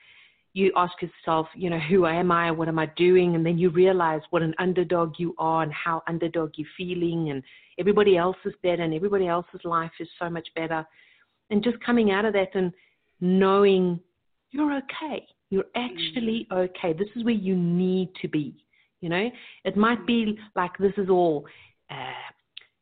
you 0.55 0.71
ask 0.77 0.93
yourself, 1.01 1.47
you 1.55 1.71
know, 1.71 1.79
who 1.79 2.07
am 2.07 2.31
I? 2.31 2.51
What 2.51 2.69
am 2.69 2.79
I 2.79 2.87
doing? 2.97 3.35
And 3.35 3.45
then 3.45 3.57
you 3.57 3.71
realize 3.71 4.21
what 4.31 4.43
an 4.43 4.55
underdog 4.59 5.15
you 5.17 5.35
are 5.39 5.63
and 5.63 5.73
how 5.73 6.03
underdog 6.07 6.53
you're 6.57 6.69
feeling, 6.77 7.31
and 7.31 7.43
everybody 7.79 8.19
else 8.19 8.37
is 8.45 8.53
better, 8.63 8.83
and 8.83 8.93
everybody 8.93 9.27
else's 9.27 9.65
life 9.65 9.91
is 9.99 10.09
so 10.19 10.29
much 10.29 10.47
better. 10.55 10.87
And 11.49 11.65
just 11.65 11.83
coming 11.83 12.11
out 12.11 12.27
of 12.27 12.35
that 12.35 12.55
and 12.55 12.71
knowing 13.21 13.99
you're 14.51 14.77
okay. 14.77 15.27
You're 15.49 15.65
actually 15.75 16.47
mm. 16.51 16.57
okay. 16.65 16.93
This 16.93 17.09
is 17.17 17.25
where 17.25 17.35
you 17.35 17.57
need 17.57 18.11
to 18.21 18.29
be. 18.29 18.55
You 19.01 19.09
know, 19.09 19.31
it 19.65 19.77
might 19.77 20.07
be 20.07 20.39
like 20.55 20.77
this 20.79 20.93
is 20.97 21.09
all, 21.09 21.47
uh, 21.91 22.29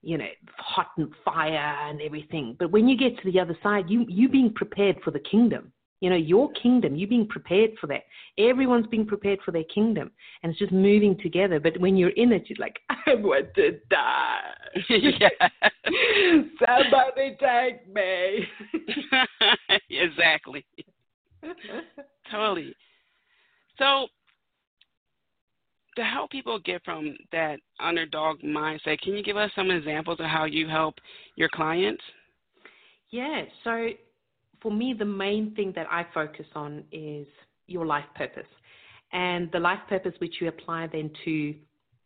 you 0.02 0.18
know, 0.18 0.28
hot 0.56 0.88
and 0.96 1.12
fire 1.24 1.88
and 1.88 2.00
everything. 2.00 2.56
But 2.58 2.70
when 2.70 2.88
you 2.88 2.96
get 2.96 3.18
to 3.22 3.30
the 3.30 3.40
other 3.40 3.56
side, 3.62 3.84
you 3.88 4.04
you 4.08 4.28
being 4.28 4.52
prepared 4.52 4.96
for 5.04 5.10
the 5.10 5.20
kingdom 5.20 5.72
you 6.00 6.08
know, 6.08 6.16
your 6.16 6.50
kingdom, 6.52 6.96
you 6.96 7.06
being 7.06 7.26
prepared 7.26 7.72
for 7.78 7.86
that. 7.88 8.04
Everyone's 8.38 8.86
being 8.86 9.06
prepared 9.06 9.38
for 9.44 9.50
their 9.50 9.64
kingdom. 9.64 10.10
And 10.42 10.50
it's 10.50 10.58
just 10.58 10.72
moving 10.72 11.16
together. 11.18 11.60
But 11.60 11.78
when 11.78 11.96
you're 11.96 12.10
in 12.10 12.32
it, 12.32 12.48
you're 12.48 12.56
like, 12.58 12.80
I 12.88 13.14
want 13.16 13.54
to 13.54 13.78
die. 13.90 14.40
Somebody 16.66 17.36
take 17.38 17.92
me. 17.92 18.46
exactly. 19.90 20.64
totally. 22.30 22.74
So, 23.78 24.08
to 26.00 26.06
help 26.06 26.30
people 26.30 26.58
get 26.58 26.82
from 26.84 27.14
that 27.30 27.60
underdog 27.78 28.40
mindset, 28.40 29.00
can 29.02 29.12
you 29.14 29.22
give 29.22 29.36
us 29.36 29.50
some 29.54 29.70
examples 29.70 30.18
of 30.18 30.26
how 30.26 30.44
you 30.46 30.66
help 30.66 30.94
your 31.36 31.50
clients? 31.50 32.02
Yeah. 33.10 33.42
So, 33.64 33.88
for 34.62 34.72
me, 34.72 34.94
the 34.98 35.04
main 35.04 35.54
thing 35.54 35.72
that 35.76 35.86
I 35.90 36.06
focus 36.14 36.46
on 36.54 36.84
is 36.90 37.26
your 37.66 37.84
life 37.84 38.04
purpose. 38.14 38.46
And 39.12 39.50
the 39.52 39.58
life 39.58 39.80
purpose 39.88 40.12
which 40.18 40.36
you 40.40 40.48
apply 40.48 40.88
then 40.90 41.10
to 41.24 41.54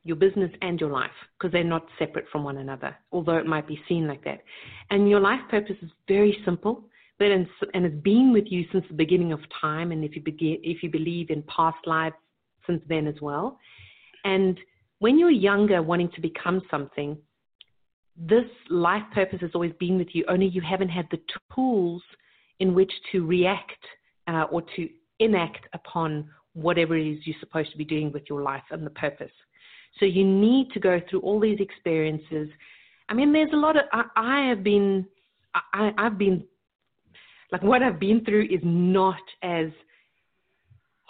your 0.02 0.16
business 0.16 0.50
and 0.60 0.80
your 0.80 0.90
life, 0.90 1.10
because 1.38 1.52
they're 1.52 1.64
not 1.64 1.86
separate 1.98 2.26
from 2.32 2.44
one 2.44 2.58
another, 2.58 2.96
although 3.12 3.36
it 3.36 3.46
might 3.46 3.66
be 3.66 3.80
seen 3.88 4.06
like 4.08 4.24
that. 4.24 4.42
And 4.90 5.08
your 5.08 5.20
life 5.20 5.40
purpose 5.50 5.76
is 5.82 5.90
very 6.08 6.36
simple, 6.44 6.84
but 7.18 7.28
and 7.28 7.46
it's 7.74 8.02
been 8.02 8.32
with 8.32 8.44
you 8.48 8.64
since 8.72 8.84
the 8.88 8.94
beginning 8.94 9.32
of 9.32 9.40
time. 9.60 9.92
And 9.92 10.04
if 10.04 10.16
you 10.16 10.22
begin, 10.22 10.58
if 10.62 10.82
you 10.82 10.90
believe 10.90 11.30
in 11.30 11.42
past 11.44 11.78
lives, 11.86 12.16
since 12.66 12.82
then 12.88 13.06
as 13.06 13.20
well. 13.20 13.58
And 14.24 14.58
when 14.98 15.18
you're 15.18 15.30
younger, 15.30 15.82
wanting 15.82 16.10
to 16.14 16.20
become 16.20 16.62
something, 16.70 17.16
this 18.16 18.44
life 18.70 19.02
purpose 19.12 19.40
has 19.40 19.50
always 19.54 19.72
been 19.78 19.98
with 19.98 20.08
you. 20.12 20.24
Only 20.28 20.46
you 20.46 20.60
haven't 20.60 20.88
had 20.88 21.06
the 21.10 21.20
tools 21.54 22.02
in 22.60 22.74
which 22.74 22.92
to 23.12 23.26
react 23.26 23.82
uh, 24.28 24.44
or 24.50 24.62
to 24.76 24.88
enact 25.18 25.66
upon 25.72 26.28
whatever 26.54 26.96
it 26.96 27.06
is 27.06 27.26
you're 27.26 27.36
supposed 27.40 27.72
to 27.72 27.76
be 27.76 27.84
doing 27.84 28.12
with 28.12 28.22
your 28.28 28.42
life 28.42 28.62
and 28.70 28.86
the 28.86 28.90
purpose. 28.90 29.32
So 29.98 30.06
you 30.06 30.24
need 30.24 30.70
to 30.72 30.80
go 30.80 31.00
through 31.08 31.20
all 31.20 31.40
these 31.40 31.58
experiences. 31.60 32.48
I 33.08 33.14
mean, 33.14 33.32
there's 33.32 33.52
a 33.52 33.56
lot 33.56 33.76
of, 33.76 33.84
I, 33.92 34.04
I 34.16 34.48
have 34.48 34.62
been, 34.62 35.06
I, 35.54 35.92
I've 35.98 36.18
been, 36.18 36.44
like 37.52 37.62
what 37.62 37.82
I've 37.82 38.00
been 38.00 38.24
through 38.24 38.44
is 38.44 38.60
not 38.62 39.20
as 39.42 39.66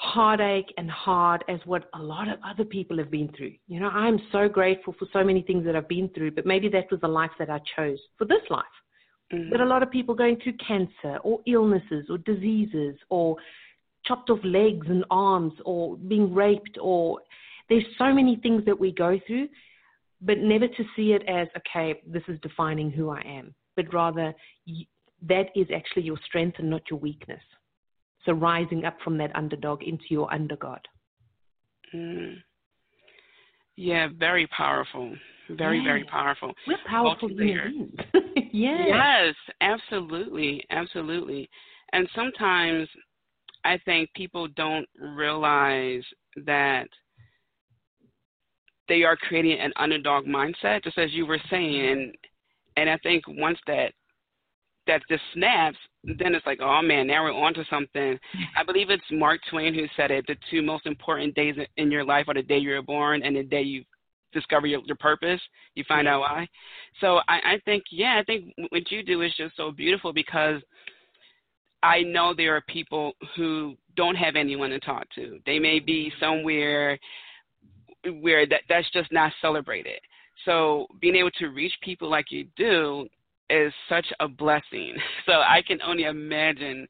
heartache 0.04 0.73
and 0.76 0.90
hard 0.90 1.44
as 1.49 1.58
what 1.64 1.88
a 1.94 1.99
lot 2.02 2.28
of 2.28 2.38
other 2.46 2.64
people 2.64 2.99
have 2.99 3.11
been 3.11 3.30
through. 3.37 3.54
You 3.66 3.80
know, 3.80 3.88
I'm 3.88 4.18
so 4.30 4.49
grateful 4.49 4.94
for 4.99 5.08
so 5.12 5.25
many 5.25 5.42
things 5.42 5.64
that 5.64 5.75
I've 5.75 5.88
been 5.88 6.08
through, 6.11 6.32
but 6.32 6.46
maybe 6.46 6.68
that 6.68 6.90
was 6.90 7.00
the 7.00 7.08
life 7.08 7.30
that 7.38 7.50
I 7.50 7.61
chose 7.76 7.99
for 8.18 8.26
this 8.26 8.42
life. 8.50 8.64
Mm-hmm. 9.32 9.50
But 9.50 9.61
a 9.61 9.64
lot 9.64 9.82
of 9.82 9.90
people 9.90 10.14
going 10.14 10.38
through 10.42 10.54
cancer 10.66 11.18
or 11.23 11.40
illnesses 11.46 12.06
or 12.11 12.18
diseases 12.18 12.96
or 13.08 13.37
chopped 14.04 14.28
off 14.30 14.40
legs 14.44 14.87
and 14.88 15.04
arms 15.11 15.54
or 15.64 15.96
being 15.96 16.34
raped 16.34 16.78
or 16.80 17.20
there's 17.70 17.84
so 17.96 18.12
many 18.12 18.37
things 18.37 18.64
that 18.66 18.78
we 18.78 18.92
go 18.92 19.18
through, 19.26 19.49
but 20.20 20.38
never 20.38 20.68
to 20.68 20.84
see 20.94 21.12
it 21.12 21.23
as, 21.26 21.49
okay, 21.56 22.00
this 22.06 22.23
is 22.28 22.38
defining 22.42 22.90
who 22.90 23.08
I 23.08 23.23
am, 23.23 23.54
but 23.75 23.92
rather 23.92 24.34
that 25.26 25.46
is 25.56 25.66
actually 25.75 26.02
your 26.02 26.18
strength 26.26 26.58
and 26.58 26.68
not 26.68 26.82
your 26.90 27.00
weakness. 27.00 27.40
So 28.25 28.33
rising 28.33 28.85
up 28.85 28.97
from 29.04 29.19
that 29.19 29.35
underdog 29.35 29.83
into 29.83 30.04
your 30.09 30.28
undergod. 30.28 30.81
Mm. 31.95 32.37
Yeah, 33.76 34.09
very 34.19 34.47
powerful. 34.49 35.14
Very, 35.50 35.78
yeah. 35.78 35.85
very 35.85 36.04
powerful. 36.04 36.52
We're 36.66 36.78
powerful 36.87 37.28
human 37.28 37.93
beings. 37.93 38.25
yes. 38.52 38.88
Yes, 38.88 39.35
absolutely. 39.61 40.64
Absolutely. 40.71 41.49
And 41.93 42.09
sometimes 42.14 42.88
I 43.64 43.78
think 43.85 44.11
people 44.14 44.49
don't 44.57 44.88
realize 44.99 46.02
that 46.47 46.88
they 48.88 49.02
are 49.02 49.16
creating 49.16 49.59
an 49.61 49.73
underdog 49.76 50.26
mindset, 50.26 50.85
just 50.85 50.99
as 50.99 51.12
you 51.12 51.26
were 51.26 51.40
saying. 51.50 52.12
And 52.76 52.90
I 52.90 52.97
think 52.99 53.25
once 53.28 53.59
that 53.66 53.93
that 54.87 55.03
just 55.09 55.23
snaps, 55.33 55.79
then 56.05 56.35
it's 56.35 56.47
like, 56.47 56.61
oh 56.61 56.83
man, 56.83 57.07
now 57.07 57.25
we're 57.25 57.33
on 57.33 57.55
to 57.55 57.64
something. 57.71 58.19
I 58.57 58.62
believe 58.64 58.91
it's 58.91 59.03
Mark 59.11 59.41
Twain 59.50 59.75
who 59.75 59.87
said 59.97 60.11
it: 60.11 60.26
the 60.26 60.37
two 60.50 60.62
most 60.62 60.87
important 60.87 61.35
days 61.35 61.55
in 61.76 61.91
your 61.91 62.05
life 62.05 62.26
are 62.29 62.35
the 62.35 62.43
day 62.43 62.59
you 62.59 62.71
were 62.71 62.83
born 62.83 63.23
and 63.23 63.37
the 63.37 63.43
day 63.43 63.62
you 63.62 63.85
discover 64.33 64.67
your, 64.67 64.81
your 64.85 64.97
purpose. 64.97 65.41
You 65.75 65.85
find 65.87 66.07
out 66.07 66.21
why. 66.21 66.47
So 67.00 67.21
I, 67.29 67.55
I 67.55 67.61
think, 67.64 67.85
yeah, 67.91 68.19
I 68.21 68.25
think 68.25 68.53
what 68.71 68.91
you 68.91 69.03
do 69.03 69.23
is 69.23 69.33
just 69.37 69.57
so 69.57 69.71
beautiful 69.71 70.12
because 70.12 70.61
I 71.83 72.00
know 72.00 72.35
there 72.35 72.57
are 72.57 72.62
people 72.62 73.12
who 73.37 73.76
don't 73.97 74.17
have 74.17 74.37
anyone 74.37 74.71
to 74.71 74.81
talk 74.81 75.07
to. 75.14 75.38
They 75.47 75.59
may 75.59 75.79
be 75.79 76.07
mm-hmm. 76.11 76.25
somewhere 76.25 76.99
where 78.21 78.47
that 78.47 78.62
that's 78.69 78.91
just 78.93 79.11
not 79.12 79.33
celebrated. 79.41 80.00
So 80.45 80.87
being 81.00 81.14
able 81.14 81.31
to 81.38 81.47
reach 81.49 81.73
people 81.83 82.11
like 82.11 82.26
you 82.31 82.47
do 82.57 83.07
is 83.50 83.72
such 83.88 84.06
a 84.20 84.28
blessing. 84.28 84.96
So 85.26 85.32
I 85.32 85.62
can 85.66 85.80
only 85.82 86.04
imagine 86.04 86.86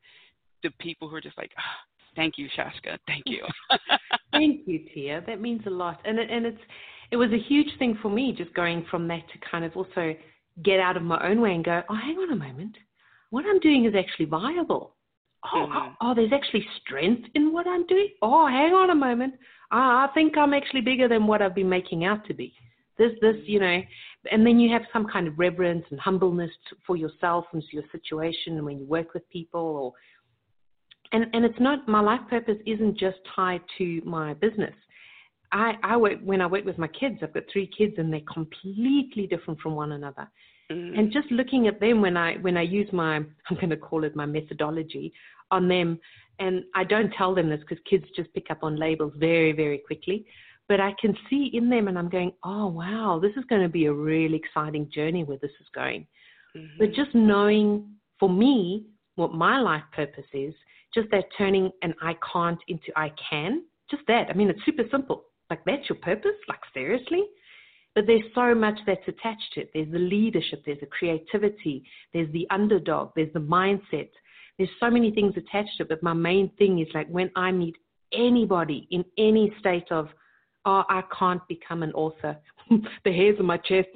the 0.63 0.71
people 0.81 1.09
who 1.09 1.17
are 1.17 1.21
just 1.21 1.39
like, 1.39 1.53
oh, 1.57 1.79
thank 2.17 2.35
you, 2.37 2.49
Sashka, 2.59 2.99
thank 3.07 3.23
you. 3.27 3.45
thank 4.33 4.63
you, 4.67 4.81
Tia. 4.93 5.23
That 5.27 5.41
means 5.41 5.63
a 5.67 5.71
lot, 5.71 6.01
and 6.05 6.19
it, 6.19 6.31
and 6.31 6.45
it's 6.47 6.61
it 7.11 7.17
was 7.17 7.31
a 7.33 7.39
huge 7.39 7.69
thing 7.79 7.97
for 8.03 8.09
me 8.09 8.35
just 8.37 8.53
going 8.55 8.85
from 8.91 9.07
that 9.09 9.23
to 9.33 9.51
kind 9.51 9.65
of 9.65 9.77
also 9.77 10.15
get 10.63 10.81
out 10.81 10.97
of 10.97 11.03
my 11.03 11.25
own 11.29 11.41
way 11.41 11.55
and 11.55 11.65
go, 11.65 11.83
oh, 11.89 11.95
hang 11.95 12.17
on 12.17 12.33
a 12.33 12.37
moment, 12.37 12.77
what 13.31 13.45
I'm 13.47 13.59
doing 13.61 13.85
is 13.85 13.95
actually 13.97 14.27
viable. 14.27 14.95
Oh, 15.53 15.57
mm-hmm. 15.57 15.77
oh, 15.77 15.93
oh, 16.01 16.15
there's 16.15 16.33
actually 16.33 16.67
strength 16.81 17.29
in 17.35 17.53
what 17.53 17.67
I'm 17.67 17.87
doing. 17.87 18.09
Oh, 18.23 18.47
hang 18.47 18.73
on 18.73 18.91
a 18.91 18.95
moment. 18.95 19.35
I 19.71 20.09
think 20.15 20.39
I'm 20.39 20.55
actually 20.55 20.81
bigger 20.81 21.09
than 21.09 21.27
what 21.27 21.43
I've 21.43 21.55
been 21.55 21.69
making 21.69 22.05
out 22.05 22.25
to 22.27 22.35
be. 22.35 22.55
This, 22.97 23.11
this, 23.21 23.37
you 23.45 23.59
know, 23.59 23.81
and 24.31 24.47
then 24.47 24.59
you 24.59 24.73
have 24.73 24.83
some 24.93 25.07
kind 25.07 25.27
of 25.29 25.39
reverence 25.39 25.85
and 25.91 26.01
humbleness 26.01 26.51
for 26.87 26.97
yourself 26.97 27.45
and 27.53 27.63
your 27.71 27.85
situation 27.93 28.65
when 28.65 28.79
you 28.79 28.87
work 28.87 29.15
with 29.15 29.29
people 29.31 29.61
or 29.61 29.93
and 31.13 31.27
and 31.33 31.45
it's 31.45 31.61
not 31.61 31.87
my 31.89 32.01
life 32.01 32.21
purpose 32.29 32.59
isn't 32.67 32.99
just 32.99 33.19
tied 33.35 33.61
to 33.79 34.01
my 34.05 34.35
business. 34.35 34.75
I 35.53 35.75
i 35.83 35.97
work 35.97 36.19
when 36.25 36.41
i 36.41 36.47
work 36.47 36.65
with 36.65 36.79
my 36.79 36.89
kids 36.89 37.19
i've 37.23 37.35
got 37.35 37.45
three 37.53 37.71
kids 37.79 37.95
and 37.99 38.13
they're 38.13 38.33
completely 38.33 39.27
different 39.27 39.61
from 39.61 39.75
one 39.75 39.93
another. 39.93 40.29
Mm. 40.73 40.99
and 40.99 41.13
just 41.13 41.31
looking 41.31 41.67
at 41.67 41.79
them 41.79 42.01
when 42.01 42.17
i 42.17 42.37
when 42.37 42.57
i 42.57 42.63
use 42.63 42.91
my 42.91 43.17
i'm 43.17 43.57
going 43.57 43.69
to 43.69 43.77
call 43.77 44.03
it 44.03 44.17
my 44.17 44.25
methodology 44.25 45.13
on 45.51 45.69
them 45.69 46.01
and 46.39 46.65
i 46.75 46.83
don't 46.83 47.13
tell 47.13 47.35
them 47.35 47.51
this 47.51 47.61
because 47.61 47.77
kids 47.89 48.07
just 48.17 48.33
pick 48.33 48.47
up 48.51 48.61
on 48.63 48.77
labels 48.77 49.13
very 49.19 49.53
very 49.53 49.77
quickly 49.77 50.25
but 50.69 50.81
I 50.81 50.95
can 51.01 51.17
see 51.29 51.51
in 51.53 51.69
them 51.69 51.89
and 51.89 51.99
I'm 51.99 52.09
going, 52.09 52.33
oh, 52.43 52.67
wow, 52.67 53.19
this 53.21 53.33
is 53.37 53.45
going 53.49 53.63
to 53.63 53.69
be 53.69 53.87
a 53.87 53.93
really 53.93 54.37
exciting 54.37 54.91
journey 54.93 55.25
where 55.25 55.39
this 55.39 55.51
is 55.61 55.67
going. 55.75 56.07
Mm-hmm. 56.57 56.79
But 56.79 56.95
just 56.95 57.15
knowing 57.15 57.87
for 58.19 58.29
me 58.29 58.87
what 59.17 59.35
my 59.35 59.61
life 59.61 59.83
purpose 59.93 60.25
is, 60.33 60.55
just 60.95 61.11
that 61.11 61.25
turning 61.37 61.71
an 61.83 61.95
I 62.01 62.17
can't 62.33 62.59
into 62.69 62.93
I 62.97 63.13
can, 63.31 63.65
just 63.91 64.03
that. 64.09 64.29
I 64.31 64.33
mean, 64.33 64.49
it's 64.49 64.65
super 64.65 64.85
simple. 64.91 65.25
Like, 65.51 65.65
that's 65.67 65.89
your 65.89 65.99
purpose? 65.99 66.37
Like, 66.49 66.61
seriously? 66.73 67.25
But 67.95 68.07
there's 68.07 68.23
so 68.35 68.55
much 68.55 68.79
that's 68.87 69.07
attached 69.07 69.53
to 69.55 69.61
it. 69.63 69.71
There's 69.75 69.91
the 69.91 69.99
leadership, 69.99 70.63
there's 70.65 70.81
the 70.81 70.87
creativity, 70.87 71.85
there's 72.13 72.33
the 72.33 72.47
underdog, 72.51 73.11
there's 73.15 73.33
the 73.33 73.41
mindset. 73.41 74.09
There's 74.57 74.71
so 74.81 74.91
many 74.91 75.11
things 75.11 75.35
attached 75.37 75.77
to 75.77 75.85
it. 75.85 75.89
But 75.89 76.03
my 76.03 76.13
main 76.13 76.51
thing 76.59 76.81
is 76.81 76.89
like 76.95 77.09
when 77.09 77.31
I 77.37 77.53
meet 77.53 77.77
anybody 78.13 78.89
in 78.91 79.05
any 79.19 79.53
state 79.61 79.91
of 79.91 80.09
oh, 80.65 80.85
I 80.89 81.03
can't 81.17 81.47
become 81.49 81.83
an 81.83 81.93
author. 81.93 82.37
the 83.05 83.13
hairs 83.13 83.37
on 83.39 83.47
my 83.47 83.59
chest, 83.59 83.89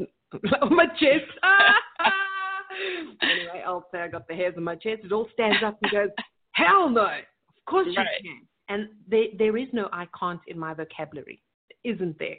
on 0.63 0.77
my 0.77 0.87
chest. 0.87 1.31
anyway, 3.23 3.63
I'll 3.67 3.87
say 3.93 4.01
I 4.01 4.09
got 4.09 4.29
the 4.29 4.35
hairs 4.35 4.55
on 4.57 4.65
my 4.65 4.75
chest. 4.75 5.03
It 5.05 5.13
all 5.13 5.29
stands 5.33 5.59
up 5.65 5.79
and 5.83 5.93
goes, 5.93 6.11
hell 6.53 6.89
no. 6.89 7.07
Of 7.07 7.65
course 7.67 7.89
right. 7.97 8.07
you 8.23 8.31
can. 8.31 8.47
And 8.71 8.89
there, 9.09 9.27
there 9.39 9.57
is 9.57 9.69
no 9.73 9.89
I 9.93 10.07
can't 10.19 10.41
in 10.47 10.59
my 10.59 10.75
vocabulary. 10.75 11.41
Isn't 11.85 12.19
there? 12.19 12.37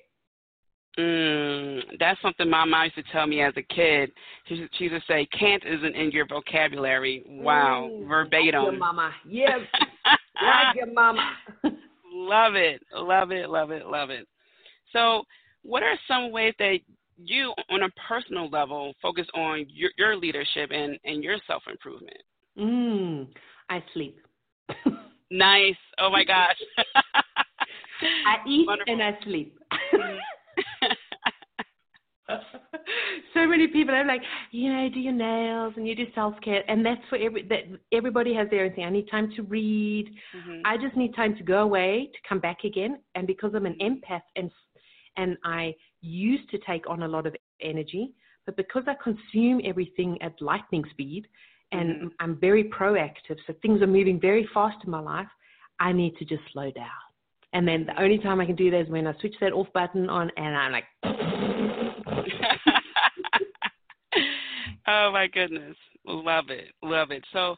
Mm, 0.97 1.81
that's 1.99 2.21
something 2.21 2.49
my 2.49 2.65
mom 2.65 2.83
used 2.83 2.95
to 2.95 3.03
tell 3.11 3.25
me 3.25 3.41
as 3.41 3.53
a 3.55 3.61
kid. 3.61 4.11
She, 4.47 4.67
she 4.77 4.85
used 4.85 4.95
to 4.95 5.01
say, 5.07 5.27
"Can't 5.27 5.63
isn't 5.63 5.95
in 5.95 6.11
your 6.11 6.27
vocabulary." 6.27 7.23
Wow, 7.27 7.89
mm, 7.89 8.07
verbatim. 8.07 8.63
Like 8.63 8.71
your 8.71 8.79
mama, 8.79 9.11
yes, 9.25 9.59
like 10.43 10.75
your 10.75 10.91
mama. 10.91 11.35
Love 12.19 12.55
it. 12.55 12.81
Love 12.93 13.31
it. 13.31 13.49
Love 13.49 13.71
it. 13.71 13.85
Love 13.85 14.09
it. 14.09 14.27
So, 14.91 15.23
what 15.63 15.83
are 15.83 15.97
some 16.05 16.31
ways 16.31 16.53
that 16.59 16.79
you, 17.17 17.53
on 17.69 17.83
a 17.83 17.89
personal 18.07 18.49
level, 18.49 18.93
focus 19.01 19.25
on 19.33 19.65
your, 19.69 19.91
your 19.97 20.17
leadership 20.17 20.69
and, 20.71 20.99
and 21.05 21.23
your 21.23 21.37
self 21.47 21.63
improvement? 21.69 22.17
Mm, 22.57 23.27
I 23.69 23.81
sleep. 23.93 24.17
nice. 25.31 25.75
Oh 25.97 26.09
my 26.11 26.25
gosh. 26.25 26.57
I 26.81 28.37
eat 28.45 28.67
Wonderful. 28.67 28.93
and 28.93 29.01
I 29.01 29.17
sleep. 29.23 29.57
Mm-hmm. 29.93 30.17
So 33.39 33.47
many 33.47 33.67
people 33.67 33.95
are 33.95 34.05
like, 34.05 34.21
you 34.51 34.71
know, 34.71 34.89
do 34.89 34.99
your 34.99 35.13
nails 35.13 35.73
and 35.77 35.87
you 35.87 35.95
do 35.95 36.05
self 36.13 36.35
care, 36.43 36.63
and 36.69 36.85
that's 36.85 37.01
for 37.09 37.17
every 37.17 37.43
that 37.43 37.63
everybody 37.91 38.33
has 38.33 38.49
their 38.49 38.65
own 38.65 38.73
thing. 38.73 38.85
I 38.85 38.89
need 38.89 39.09
time 39.09 39.31
to 39.35 39.43
read. 39.43 40.07
Mm-hmm. 40.35 40.61
I 40.65 40.77
just 40.77 40.95
need 40.95 41.15
time 41.15 41.35
to 41.37 41.43
go 41.43 41.61
away 41.61 42.09
to 42.13 42.29
come 42.29 42.39
back 42.39 42.63
again. 42.63 42.99
And 43.15 43.25
because 43.27 43.51
I'm 43.55 43.65
an 43.65 43.77
empath 43.81 44.21
and 44.35 44.51
and 45.17 45.37
I 45.43 45.75
used 46.01 46.49
to 46.51 46.57
take 46.67 46.89
on 46.89 47.03
a 47.03 47.07
lot 47.07 47.25
of 47.25 47.35
energy, 47.61 48.11
but 48.45 48.55
because 48.55 48.83
I 48.87 48.95
consume 49.03 49.61
everything 49.63 50.21
at 50.21 50.41
lightning 50.41 50.83
speed, 50.91 51.27
and 51.71 51.89
mm-hmm. 51.89 52.07
I'm 52.19 52.35
very 52.39 52.65
proactive, 52.65 53.37
so 53.47 53.53
things 53.61 53.81
are 53.81 53.87
moving 53.87 54.19
very 54.19 54.47
fast 54.53 54.77
in 54.83 54.91
my 54.91 54.99
life. 54.99 55.27
I 55.79 55.93
need 55.93 56.17
to 56.17 56.25
just 56.25 56.41
slow 56.51 56.71
down. 56.71 56.87
And 57.53 57.67
then 57.67 57.85
the 57.85 57.99
only 57.99 58.19
time 58.19 58.39
I 58.41 58.45
can 58.45 58.55
do 58.55 58.69
that 58.69 58.81
is 58.81 58.89
when 58.89 59.07
I 59.07 59.13
switch 59.21 59.35
that 59.41 59.53
off 59.53 59.67
button 59.73 60.09
on 60.09 60.29
and 60.37 60.55
I'm 60.55 60.71
like 60.71 60.83
oh 64.89 65.11
my 65.13 65.27
goodness. 65.27 65.75
Love 66.05 66.45
it. 66.49 66.73
Love 66.81 67.11
it. 67.11 67.23
So 67.31 67.55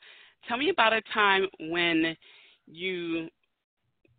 tell 0.48 0.58
me 0.58 0.70
about 0.70 0.94
a 0.94 1.02
time 1.14 1.48
when 1.70 2.16
you 2.68 3.28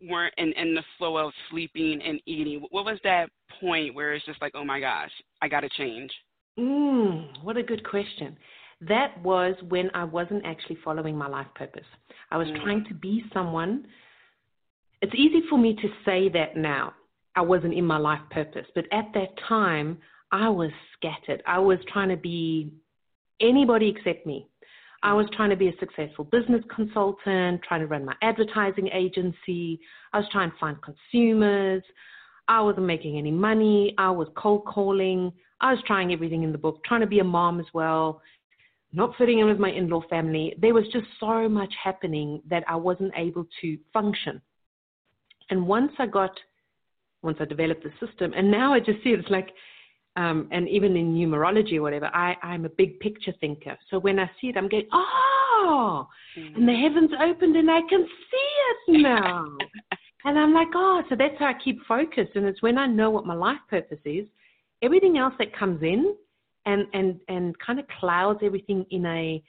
weren't 0.01 0.33
in, 0.37 0.51
in 0.53 0.73
the 0.73 0.83
flow 0.97 1.17
of 1.17 1.33
sleeping 1.49 2.01
and 2.05 2.19
eating. 2.25 2.65
What 2.71 2.85
was 2.85 2.99
that 3.03 3.29
point 3.61 3.93
where 3.95 4.13
it's 4.13 4.25
just 4.25 4.41
like, 4.41 4.53
oh 4.55 4.65
my 4.65 4.79
gosh, 4.79 5.11
I 5.41 5.47
got 5.47 5.61
to 5.61 5.69
change? 5.69 6.11
Mm, 6.59 7.43
what 7.43 7.57
a 7.57 7.63
good 7.63 7.87
question. 7.87 8.37
That 8.81 9.21
was 9.23 9.55
when 9.69 9.89
I 9.93 10.03
wasn't 10.03 10.45
actually 10.45 10.77
following 10.83 11.17
my 11.17 11.27
life 11.27 11.47
purpose. 11.55 11.85
I 12.31 12.37
was 12.37 12.47
mm. 12.47 12.61
trying 12.63 12.85
to 12.85 12.93
be 12.93 13.23
someone. 13.33 13.85
It's 15.01 15.13
easy 15.15 15.41
for 15.49 15.57
me 15.57 15.75
to 15.75 15.87
say 16.05 16.29
that 16.29 16.57
now. 16.57 16.93
I 17.35 17.41
wasn't 17.41 17.73
in 17.73 17.85
my 17.85 17.97
life 17.97 18.21
purpose. 18.29 18.67
But 18.75 18.85
at 18.91 19.05
that 19.15 19.29
time, 19.47 19.97
I 20.31 20.49
was 20.49 20.69
scattered. 20.97 21.41
I 21.47 21.59
was 21.59 21.79
trying 21.91 22.09
to 22.09 22.17
be 22.17 22.71
anybody 23.39 23.89
except 23.89 24.25
me. 24.25 24.47
I 25.03 25.13
was 25.13 25.27
trying 25.33 25.49
to 25.49 25.57
be 25.57 25.67
a 25.67 25.77
successful 25.79 26.23
business 26.23 26.63
consultant, 26.73 27.61
trying 27.67 27.81
to 27.81 27.87
run 27.87 28.05
my 28.05 28.15
advertising 28.21 28.87
agency. 28.93 29.79
I 30.13 30.19
was 30.19 30.27
trying 30.31 30.51
to 30.51 30.57
find 30.57 30.77
consumers. 30.81 31.83
I 32.47 32.61
wasn't 32.61 32.85
making 32.85 33.17
any 33.17 33.31
money. 33.31 33.93
I 33.97 34.09
was 34.11 34.29
cold 34.37 34.65
calling. 34.65 35.33
I 35.59 35.73
was 35.73 35.83
trying 35.85 36.13
everything 36.13 36.43
in 36.43 36.51
the 36.51 36.57
book, 36.57 36.83
trying 36.85 37.01
to 37.01 37.07
be 37.07 37.19
a 37.19 37.23
mom 37.23 37.59
as 37.59 37.65
well, 37.73 38.21
not 38.93 39.15
fitting 39.17 39.39
in 39.39 39.47
with 39.47 39.59
my 39.59 39.71
in 39.71 39.89
law 39.89 40.01
family. 40.09 40.55
There 40.59 40.73
was 40.73 40.85
just 40.91 41.05
so 41.19 41.49
much 41.49 41.73
happening 41.81 42.41
that 42.49 42.63
I 42.67 42.75
wasn't 42.75 43.13
able 43.15 43.45
to 43.61 43.77
function. 43.91 44.41
And 45.49 45.67
once 45.67 45.91
I 45.99 46.05
got, 46.05 46.31
once 47.21 47.37
I 47.41 47.45
developed 47.45 47.83
the 47.83 48.05
system, 48.05 48.33
and 48.35 48.49
now 48.49 48.73
I 48.73 48.79
just 48.79 49.03
see 49.03 49.09
it, 49.11 49.19
it's 49.19 49.29
like 49.29 49.49
um, 50.15 50.47
and 50.51 50.69
even 50.69 50.95
in 50.95 51.15
numerology 51.15 51.77
or 51.77 51.81
whatever, 51.81 52.05
I, 52.13 52.35
I'm 52.43 52.65
a 52.65 52.69
big 52.69 52.99
picture 52.99 53.33
thinker. 53.39 53.77
So 53.89 53.99
when 53.99 54.19
I 54.19 54.29
see 54.39 54.47
it, 54.47 54.57
I'm 54.57 54.69
going, 54.69 54.87
oh, 54.93 56.07
mm-hmm. 56.37 56.55
and 56.55 56.67
the 56.67 56.73
heavens 56.73 57.11
opened 57.19 57.55
and 57.55 57.69
I 57.69 57.81
can 57.89 58.05
see 58.05 58.95
it 58.95 59.01
now. 59.01 59.47
and 60.25 60.37
I'm 60.37 60.53
like, 60.53 60.67
oh, 60.75 61.01
so 61.09 61.15
that's 61.15 61.33
how 61.39 61.47
I 61.47 61.53
keep 61.63 61.83
focused. 61.87 62.35
And 62.35 62.45
it's 62.45 62.61
when 62.61 62.77
I 62.77 62.85
know 62.85 63.09
what 63.09 63.25
my 63.25 63.33
life 63.33 63.59
purpose 63.69 63.99
is, 64.05 64.27
everything 64.83 65.17
else 65.17 65.33
that 65.39 65.57
comes 65.57 65.81
in 65.81 66.15
and, 66.65 66.85
and, 66.93 67.19
and 67.27 67.57
kind 67.59 67.79
of 67.79 67.85
clouds 67.99 68.39
everything 68.43 68.85
in 68.91 69.05
a, 69.07 69.43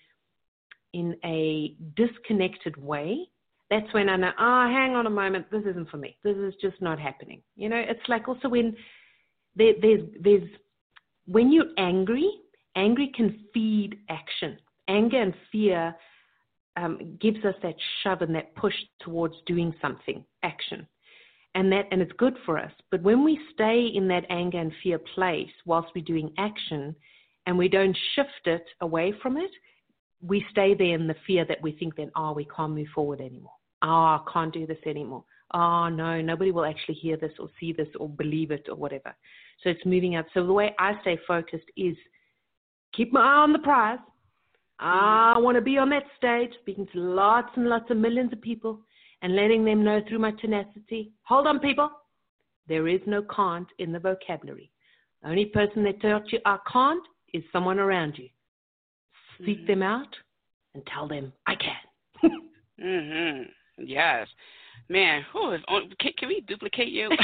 in 0.94 1.14
a 1.24 1.74
disconnected 1.94 2.76
way, 2.82 3.28
that's 3.70 3.92
when 3.92 4.08
I 4.08 4.16
know, 4.16 4.30
oh, 4.38 4.66
hang 4.66 4.94
on 4.94 5.06
a 5.06 5.10
moment, 5.10 5.50
this 5.50 5.64
isn't 5.66 5.90
for 5.90 5.96
me. 5.98 6.16
This 6.22 6.36
is 6.36 6.54
just 6.62 6.80
not 6.80 6.98
happening. 6.98 7.42
You 7.56 7.68
know, 7.68 7.82
it's 7.86 8.08
like 8.08 8.28
also 8.28 8.48
when 8.48 8.74
there, 9.56 9.74
there's, 9.80 10.02
there's, 10.20 10.48
when 11.26 11.52
you're 11.52 11.72
angry, 11.78 12.30
angry 12.76 13.12
can 13.14 13.44
feed 13.52 13.98
action. 14.08 14.58
Anger 14.88 15.22
and 15.22 15.34
fear 15.50 15.94
um, 16.76 17.16
gives 17.20 17.44
us 17.44 17.54
that 17.62 17.74
shove 18.02 18.22
and 18.22 18.34
that 18.34 18.54
push 18.56 18.74
towards 19.00 19.34
doing 19.46 19.74
something, 19.80 20.24
action. 20.42 20.86
And 21.54 21.70
that 21.70 21.86
and 21.92 22.02
it's 22.02 22.12
good 22.18 22.34
for 22.44 22.58
us. 22.58 22.72
But 22.90 23.02
when 23.02 23.22
we 23.22 23.38
stay 23.52 23.86
in 23.94 24.08
that 24.08 24.24
anger 24.28 24.58
and 24.58 24.72
fear 24.82 24.98
place 24.98 25.50
whilst 25.64 25.88
we're 25.94 26.04
doing 26.04 26.32
action 26.36 26.96
and 27.46 27.56
we 27.56 27.68
don't 27.68 27.96
shift 28.14 28.46
it 28.46 28.64
away 28.80 29.14
from 29.22 29.36
it, 29.36 29.50
we 30.20 30.44
stay 30.50 30.74
there 30.74 30.94
in 30.94 31.06
the 31.06 31.14
fear 31.26 31.44
that 31.44 31.62
we 31.62 31.72
think 31.72 31.96
then, 31.96 32.10
oh, 32.16 32.32
we 32.32 32.46
can't 32.46 32.72
move 32.72 32.88
forward 32.94 33.20
anymore. 33.20 33.52
Oh, 33.82 33.86
I 33.88 34.20
can't 34.32 34.52
do 34.52 34.66
this 34.66 34.78
anymore. 34.86 35.24
Oh, 35.52 35.88
no, 35.88 36.20
nobody 36.20 36.50
will 36.50 36.64
actually 36.64 36.94
hear 36.96 37.16
this 37.16 37.32
or 37.38 37.48
see 37.60 37.72
this 37.72 37.88
or 38.00 38.08
believe 38.08 38.50
it 38.50 38.66
or 38.68 38.74
whatever. 38.74 39.14
So 39.62 39.70
it's 39.70 39.84
moving 39.84 40.16
up. 40.16 40.26
So 40.34 40.46
the 40.46 40.52
way 40.52 40.74
I 40.78 41.00
stay 41.02 41.18
focused 41.28 41.66
is 41.76 41.96
keep 42.92 43.12
my 43.12 43.20
eye 43.20 43.42
on 43.42 43.52
the 43.52 43.58
prize. 43.60 43.98
I 44.80 45.38
want 45.38 45.56
to 45.56 45.60
be 45.60 45.78
on 45.78 45.88
that 45.90 46.04
stage 46.16 46.50
speaking 46.60 46.88
to 46.92 46.98
lots 46.98 47.50
and 47.56 47.68
lots 47.68 47.90
of 47.90 47.96
millions 47.96 48.32
of 48.32 48.40
people 48.40 48.80
and 49.22 49.36
letting 49.36 49.64
them 49.64 49.84
know 49.84 50.00
through 50.08 50.18
my 50.18 50.32
tenacity 50.32 51.12
hold 51.22 51.46
on, 51.46 51.60
people. 51.60 51.90
There 52.68 52.88
is 52.88 53.00
no 53.06 53.22
can't 53.34 53.68
in 53.78 53.92
the 53.92 53.98
vocabulary. 53.98 54.70
The 55.22 55.28
only 55.28 55.46
person 55.46 55.84
that 55.84 56.00
taught 56.00 56.32
you 56.32 56.40
I 56.44 56.58
can't 56.70 57.04
is 57.32 57.42
someone 57.52 57.78
around 57.78 58.14
you. 58.18 58.28
Seek 59.44 59.58
mm-hmm. 59.58 59.66
them 59.66 59.82
out 59.82 60.14
and 60.74 60.82
tell 60.86 61.08
them 61.08 61.32
I 61.46 61.54
can. 61.56 62.30
mhm. 62.80 63.46
Yes. 63.78 64.28
Man, 64.88 65.24
who 65.32 65.52
is 65.52 65.60
on, 65.68 65.90
can, 66.00 66.12
can 66.18 66.28
we 66.28 66.42
duplicate 66.42 66.88
you? 66.88 67.08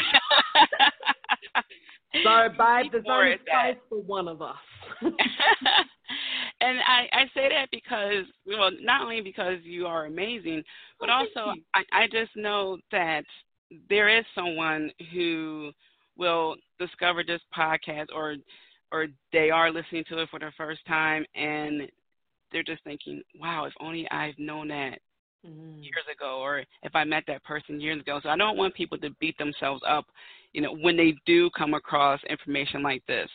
Sorry, 2.25 2.49
babe, 2.49 2.91
there's 2.91 3.05
only 3.09 3.35
space 3.37 3.77
for 3.89 4.01
one 4.03 4.27
of 4.29 4.43
us. 4.43 4.57
and 5.03 6.79
I, 6.81 7.09
I 7.13 7.25
say 7.35 7.49
that 7.51 7.69
because, 7.71 8.25
well, 8.47 8.71
not 8.81 9.03
only 9.03 9.21
because 9.21 9.59
you 9.63 9.87
are 9.87 10.07
amazing, 10.07 10.65
but 10.99 11.09
oh, 11.09 11.13
also 11.13 11.55
I, 11.75 11.85
I 11.93 12.07
just 12.07 12.35
know 12.35 12.79
that 12.91 13.25
there 13.89 14.09
is 14.09 14.25
someone 14.35 14.91
who 15.13 15.71
will 16.17 16.57
discover 16.79 17.23
this 17.25 17.41
podcast 17.57 18.07
or 18.15 18.37
or 18.93 19.07
they 19.33 19.51
are 19.51 19.71
listening 19.71 20.03
to 20.09 20.21
it 20.21 20.29
for 20.31 20.41
the 20.41 20.51
first 20.57 20.81
time 20.87 21.25
and 21.37 21.83
they're 22.51 22.65
just 22.65 22.83
thinking, 22.83 23.23
wow, 23.39 23.65
if 23.65 23.73
only 23.81 24.09
I've 24.11 24.37
known 24.37 24.67
that 24.69 24.99
mm. 25.47 25.83
years 25.83 26.05
ago 26.13 26.41
or 26.41 26.65
if 26.83 26.95
I 26.95 27.05
met 27.05 27.25
that 27.27 27.45
person 27.45 27.81
years 27.81 28.01
ago. 28.01 28.21
So 28.23 28.29
I 28.29 28.37
don't 28.37 28.57
want 28.57 28.75
people 28.75 28.99
to 28.99 29.11
beat 29.21 29.37
themselves 29.39 29.83
up, 29.87 30.07
you 30.53 30.61
know, 30.61 30.75
when 30.77 30.97
they 30.97 31.15
do 31.27 31.51
come 31.57 31.75
across 31.75 32.21
information 32.29 32.83
like 32.83 33.05
this. 33.07 33.29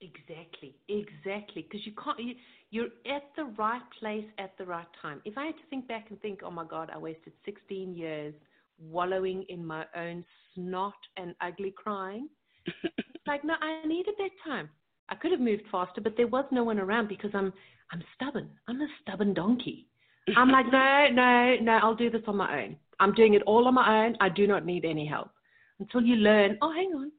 Exactly, 0.00 0.74
exactly. 0.88 1.62
Because 1.62 1.86
you 1.86 1.92
can't, 1.92 2.18
you, 2.20 2.34
you're 2.70 3.14
at 3.14 3.24
the 3.36 3.44
right 3.56 3.80
place 3.98 4.26
at 4.38 4.56
the 4.58 4.64
right 4.64 4.86
time. 5.00 5.22
If 5.24 5.38
I 5.38 5.46
had 5.46 5.54
to 5.54 5.62
think 5.70 5.88
back 5.88 6.06
and 6.10 6.20
think, 6.20 6.40
oh 6.44 6.50
my 6.50 6.64
God, 6.64 6.90
I 6.94 6.98
wasted 6.98 7.32
16 7.44 7.94
years 7.94 8.34
wallowing 8.78 9.44
in 9.48 9.64
my 9.64 9.86
own 9.96 10.24
snot 10.54 10.94
and 11.16 11.34
ugly 11.40 11.72
crying, 11.74 12.28
like, 13.26 13.44
no, 13.44 13.54
I 13.60 13.86
needed 13.86 14.14
that 14.18 14.30
time. 14.44 14.68
I 15.08 15.14
could 15.14 15.30
have 15.30 15.40
moved 15.40 15.62
faster, 15.70 16.00
but 16.00 16.16
there 16.16 16.26
was 16.26 16.44
no 16.50 16.64
one 16.64 16.78
around 16.78 17.08
because 17.08 17.30
I'm, 17.32 17.52
I'm 17.92 18.02
stubborn. 18.14 18.50
I'm 18.68 18.80
a 18.80 18.88
stubborn 19.02 19.34
donkey. 19.34 19.86
I'm 20.36 20.50
like, 20.50 20.70
no, 20.70 21.06
no, 21.12 21.56
no, 21.62 21.72
I'll 21.82 21.94
do 21.94 22.10
this 22.10 22.22
on 22.26 22.36
my 22.36 22.62
own. 22.62 22.76
I'm 23.00 23.14
doing 23.14 23.34
it 23.34 23.42
all 23.42 23.66
on 23.66 23.74
my 23.74 24.04
own. 24.04 24.16
I 24.20 24.28
do 24.28 24.46
not 24.46 24.66
need 24.66 24.84
any 24.84 25.06
help. 25.06 25.30
Until 25.80 26.02
you 26.02 26.16
learn, 26.16 26.58
oh, 26.62 26.72
hang 26.72 26.92
on, 26.94 27.12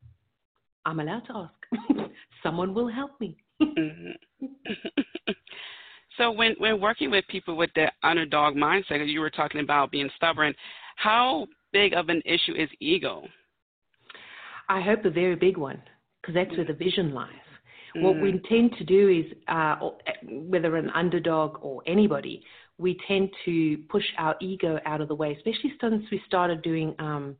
I'm 0.85 0.99
allowed 0.99 1.25
to 1.27 1.33
ask. 1.33 2.11
Someone 2.43 2.73
will 2.73 2.87
help 2.87 3.19
me. 3.19 3.37
mm-hmm. 3.61 4.45
so 6.17 6.31
when 6.31 6.55
when 6.59 6.79
working 6.79 7.11
with 7.11 7.25
people 7.27 7.57
with 7.57 7.71
the 7.75 7.91
underdog 8.03 8.55
mindset, 8.55 9.11
you 9.11 9.19
were 9.19 9.29
talking 9.29 9.61
about 9.61 9.91
being 9.91 10.09
stubborn. 10.15 10.53
How 10.95 11.47
big 11.73 11.93
of 11.93 12.09
an 12.09 12.21
issue 12.25 12.53
is 12.55 12.69
ego? 12.79 13.23
I 14.69 14.81
hope 14.81 15.05
a 15.05 15.09
very 15.09 15.35
big 15.35 15.57
one, 15.57 15.81
because 16.21 16.35
that's 16.35 16.55
where 16.57 16.65
the 16.65 16.73
vision 16.73 17.13
lies. 17.13 17.31
Mm. 17.95 18.01
What 18.01 18.21
we 18.21 18.41
tend 18.49 18.73
to 18.77 18.83
do 18.83 19.09
is, 19.09 19.37
uh, 19.47 19.75
whether 20.23 20.75
an 20.75 20.89
underdog 20.91 21.57
or 21.61 21.81
anybody, 21.87 22.43
we 22.77 22.97
tend 23.07 23.29
to 23.45 23.77
push 23.89 24.05
our 24.17 24.35
ego 24.39 24.79
out 24.85 25.01
of 25.01 25.07
the 25.07 25.15
way, 25.15 25.33
especially 25.33 25.73
since 25.81 26.03
we 26.11 26.21
started 26.25 26.61
doing, 26.61 26.95
um, 26.99 27.35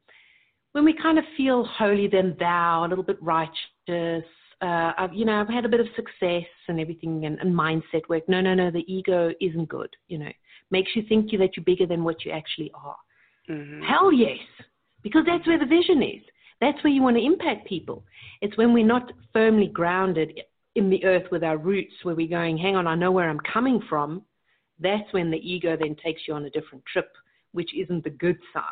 when 0.71 0.83
we 0.83 0.93
kind 0.93 1.17
of 1.17 1.25
feel 1.35 1.63
holier 1.63 2.09
than 2.09 2.35
thou, 2.39 2.85
a 2.85 2.87
little 2.87 3.03
bit 3.03 3.21
righteous, 3.21 4.25
uh, 4.61 4.91
I've, 4.97 5.13
you 5.13 5.25
know, 5.25 5.39
I've 5.39 5.49
had 5.49 5.65
a 5.65 5.69
bit 5.69 5.79
of 5.79 5.87
success 5.95 6.47
and 6.67 6.79
everything 6.79 7.25
and, 7.25 7.39
and 7.39 7.53
mindset 7.53 8.09
work. 8.09 8.27
No, 8.27 8.41
no, 8.41 8.55
no, 8.55 8.71
the 8.71 8.91
ego 8.91 9.31
isn't 9.39 9.69
good. 9.69 9.89
You 10.07 10.17
know, 10.19 10.31
makes 10.71 10.91
you 10.95 11.03
think 11.07 11.29
that 11.31 11.55
you're 11.55 11.63
bigger 11.63 11.85
than 11.85 12.03
what 12.03 12.25
you 12.25 12.31
actually 12.31 12.71
are. 12.73 12.95
Mm-hmm. 13.49 13.83
Hell 13.83 14.11
yes, 14.11 14.39
because 15.03 15.23
that's 15.25 15.45
where 15.47 15.59
the 15.59 15.65
vision 15.65 16.01
is. 16.01 16.23
That's 16.59 16.83
where 16.83 16.91
you 16.91 17.03
want 17.03 17.17
to 17.17 17.23
impact 17.23 17.67
people. 17.67 18.03
It's 18.41 18.57
when 18.57 18.73
we're 18.73 18.85
not 18.85 19.11
firmly 19.31 19.67
grounded 19.67 20.39
in 20.75 20.89
the 20.89 21.03
earth 21.05 21.25
with 21.31 21.43
our 21.43 21.57
roots, 21.57 21.93
where 22.03 22.15
we're 22.15 22.27
going, 22.27 22.57
hang 22.57 22.75
on, 22.75 22.87
I 22.87 22.95
know 22.95 23.11
where 23.11 23.29
I'm 23.29 23.39
coming 23.51 23.79
from. 23.87 24.23
That's 24.79 25.11
when 25.11 25.31
the 25.31 25.37
ego 25.37 25.75
then 25.79 25.95
takes 26.03 26.21
you 26.27 26.33
on 26.33 26.45
a 26.45 26.49
different 26.49 26.83
trip, 26.91 27.11
which 27.51 27.71
isn't 27.75 28.03
the 28.03 28.09
good 28.09 28.37
side. 28.53 28.63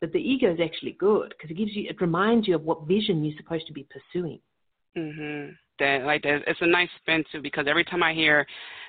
But 0.00 0.12
the 0.12 0.18
ego 0.18 0.52
is 0.52 0.58
actually 0.62 0.92
good 0.92 1.34
because 1.36 1.50
it 1.50 1.56
gives 1.56 1.74
you, 1.74 1.88
it 1.88 2.00
reminds 2.00 2.48
you 2.48 2.54
of 2.54 2.62
what 2.62 2.86
vision 2.86 3.24
you're 3.24 3.36
supposed 3.36 3.66
to 3.68 3.72
be 3.72 3.86
pursuing. 3.90 4.40
Mm-hmm. 4.96 5.52
That 5.78 6.04
like 6.04 6.22
that 6.22 6.40
it's 6.46 6.60
a 6.60 6.66
nice 6.66 6.88
spin 7.00 7.24
too 7.32 7.40
because 7.40 7.66
every 7.68 7.84
time 7.84 8.02
I 8.02 8.12
hear 8.12 8.46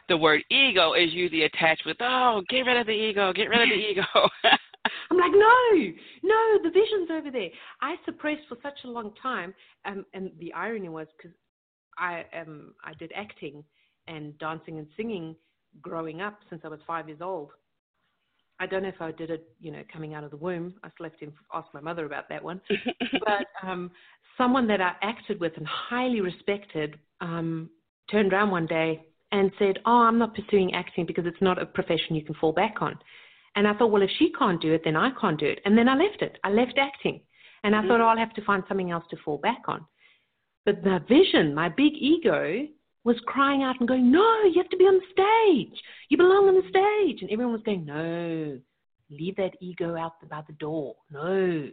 the 0.09 0.17
word 0.17 0.43
ego 0.51 0.93
is 0.93 1.13
usually 1.13 1.43
attached 1.43 1.83
with 1.85 1.97
oh 2.01 2.41
get 2.49 2.61
rid 2.61 2.77
of 2.77 2.87
the 2.87 2.91
ego 2.91 3.31
get 3.31 3.45
rid 3.45 3.61
of 3.61 3.69
the 3.69 3.75
ego. 3.75 4.03
I'm 5.09 5.17
like 5.17 5.31
no 5.31 5.93
no 6.23 6.59
the 6.61 6.69
vision's 6.69 7.09
over 7.09 7.31
there. 7.31 7.49
I 7.81 7.95
suppressed 8.03 8.41
for 8.49 8.57
such 8.61 8.79
a 8.83 8.89
long 8.89 9.13
time, 9.21 9.53
um, 9.85 10.05
and 10.13 10.31
the 10.39 10.53
irony 10.53 10.89
was 10.89 11.07
because 11.17 11.35
I 11.97 12.25
um 12.37 12.73
I 12.83 12.93
did 12.95 13.11
acting 13.15 13.63
and 14.07 14.37
dancing 14.39 14.77
and 14.77 14.87
singing 14.97 15.35
growing 15.81 16.21
up 16.21 16.39
since 16.49 16.61
I 16.63 16.67
was 16.67 16.79
five 16.85 17.07
years 17.07 17.21
old. 17.21 17.49
I 18.59 18.65
don't 18.65 18.83
know 18.83 18.89
if 18.89 19.01
I 19.01 19.11
did 19.11 19.29
it, 19.29 19.47
you 19.59 19.71
know, 19.71 19.83
coming 19.91 20.13
out 20.13 20.23
of 20.23 20.31
the 20.31 20.37
womb. 20.37 20.75
I 20.83 20.89
still 20.93 21.09
have 21.19 21.33
asked 21.53 21.73
my 21.73 21.81
mother 21.81 22.05
about 22.05 22.29
that 22.29 22.43
one. 22.43 22.61
but 23.25 23.47
um, 23.67 23.91
someone 24.37 24.67
that 24.67 24.79
I 24.79 24.93
acted 25.01 25.39
with 25.39 25.53
and 25.57 25.67
highly 25.67 26.21
respected 26.21 26.97
um, 27.19 27.69
turned 28.11 28.31
around 28.31 28.51
one 28.51 28.67
day 28.67 29.01
and 29.31 29.51
said, 29.57 29.79
"Oh, 29.85 30.03
I'm 30.03 30.19
not 30.19 30.35
pursuing 30.35 30.75
acting 30.75 31.05
because 31.05 31.25
it's 31.25 31.41
not 31.41 31.61
a 31.61 31.65
profession 31.65 32.15
you 32.15 32.23
can 32.23 32.35
fall 32.35 32.53
back 32.53 32.75
on." 32.81 32.97
And 33.55 33.67
I 33.67 33.73
thought, 33.73 33.91
well, 33.91 34.01
if 34.01 34.09
she 34.17 34.31
can't 34.37 34.61
do 34.61 34.73
it, 34.73 34.81
then 34.83 34.95
I 34.95 35.11
can't 35.19 35.39
do 35.39 35.45
it. 35.45 35.59
And 35.65 35.77
then 35.77 35.87
I 35.87 35.95
left 35.95 36.21
it. 36.21 36.37
I 36.43 36.49
left 36.49 36.77
acting, 36.77 37.21
and 37.63 37.75
I 37.75 37.79
mm-hmm. 37.79 37.87
thought, 37.87 38.01
oh, 38.01 38.05
I'll 38.05 38.17
have 38.17 38.33
to 38.33 38.45
find 38.45 38.63
something 38.67 38.91
else 38.91 39.03
to 39.11 39.17
fall 39.23 39.37
back 39.37 39.63
on. 39.67 39.85
But 40.65 40.83
the 40.83 40.99
vision, 41.07 41.53
my 41.53 41.69
big 41.69 41.93
ego, 41.93 42.65
was 43.03 43.17
crying 43.25 43.63
out 43.63 43.79
and 43.79 43.87
going, 43.87 44.11
No, 44.11 44.43
you 44.43 44.61
have 44.61 44.69
to 44.69 44.77
be 44.77 44.85
on 44.85 44.99
the 44.99 45.11
stage. 45.11 45.81
You 46.09 46.17
belong 46.17 46.47
on 46.47 46.55
the 46.55 46.61
stage. 46.61 47.21
And 47.21 47.31
everyone 47.31 47.53
was 47.53 47.63
going, 47.63 47.85
No, 47.85 48.59
leave 49.09 49.35
that 49.37 49.55
ego 49.61 49.95
out 49.95 50.13
by 50.29 50.41
the 50.47 50.53
door. 50.53 50.95
No. 51.11 51.69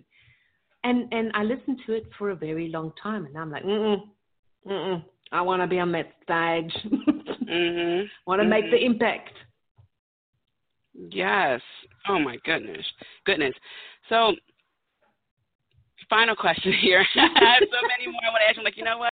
And 0.83 1.12
and 1.12 1.31
I 1.35 1.43
listened 1.43 1.81
to 1.87 1.93
it 1.93 2.05
for 2.19 2.31
a 2.31 2.37
very 2.37 2.69
long 2.69 2.93
time 3.03 3.27
and 3.27 3.37
I'm 3.37 3.51
like, 3.51 3.64
mm 3.64 4.01
mm, 4.66 5.05
I 5.33 5.40
want 5.43 5.62
to 5.62 5.66
be 5.66 5.79
on 5.79 5.93
that 5.93 6.12
stage. 6.25 6.75
mm-hmm. 6.93 8.07
want 8.27 8.40
to 8.40 8.45
mm-hmm. 8.45 8.49
make 8.49 8.71
the 8.71 8.77
mm-hmm. 8.77 8.93
impact. 8.93 9.31
Yes. 10.95 11.61
Oh 12.09 12.19
my 12.19 12.37
goodness. 12.45 12.85
Goodness. 13.25 13.55
So 14.09 14.33
final 16.09 16.35
question 16.35 16.73
here. 16.81 17.05
I 17.14 17.21
have 17.21 17.62
so 17.62 17.87
many 17.87 18.11
more 18.11 18.21
I 18.27 18.31
want 18.31 18.43
to 18.43 18.49
ask. 18.49 18.59
I'm 18.59 18.64
like, 18.64 18.77
you 18.77 18.85
know 18.85 18.99
what? 18.99 19.12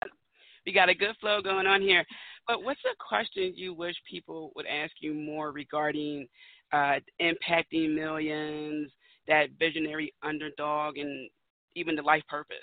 We 0.67 0.73
got 0.73 0.89
a 0.89 0.93
good 0.93 1.15
flow 1.21 1.41
going 1.41 1.65
on 1.65 1.81
here. 1.81 2.05
But 2.45 2.63
what's 2.63 2.81
a 2.85 2.95
question 2.99 3.53
you 3.55 3.73
wish 3.73 3.95
people 4.09 4.51
would 4.55 4.65
ask 4.67 4.91
you 4.99 5.13
more 5.13 5.51
regarding 5.51 6.27
uh, 6.73 6.95
impacting 7.21 7.95
millions, 7.95 8.91
that 9.27 9.47
visionary 9.57 10.13
underdog, 10.21 10.97
and 10.97 11.29
even 11.75 11.95
the 11.95 12.01
life 12.01 12.23
purpose? 12.27 12.57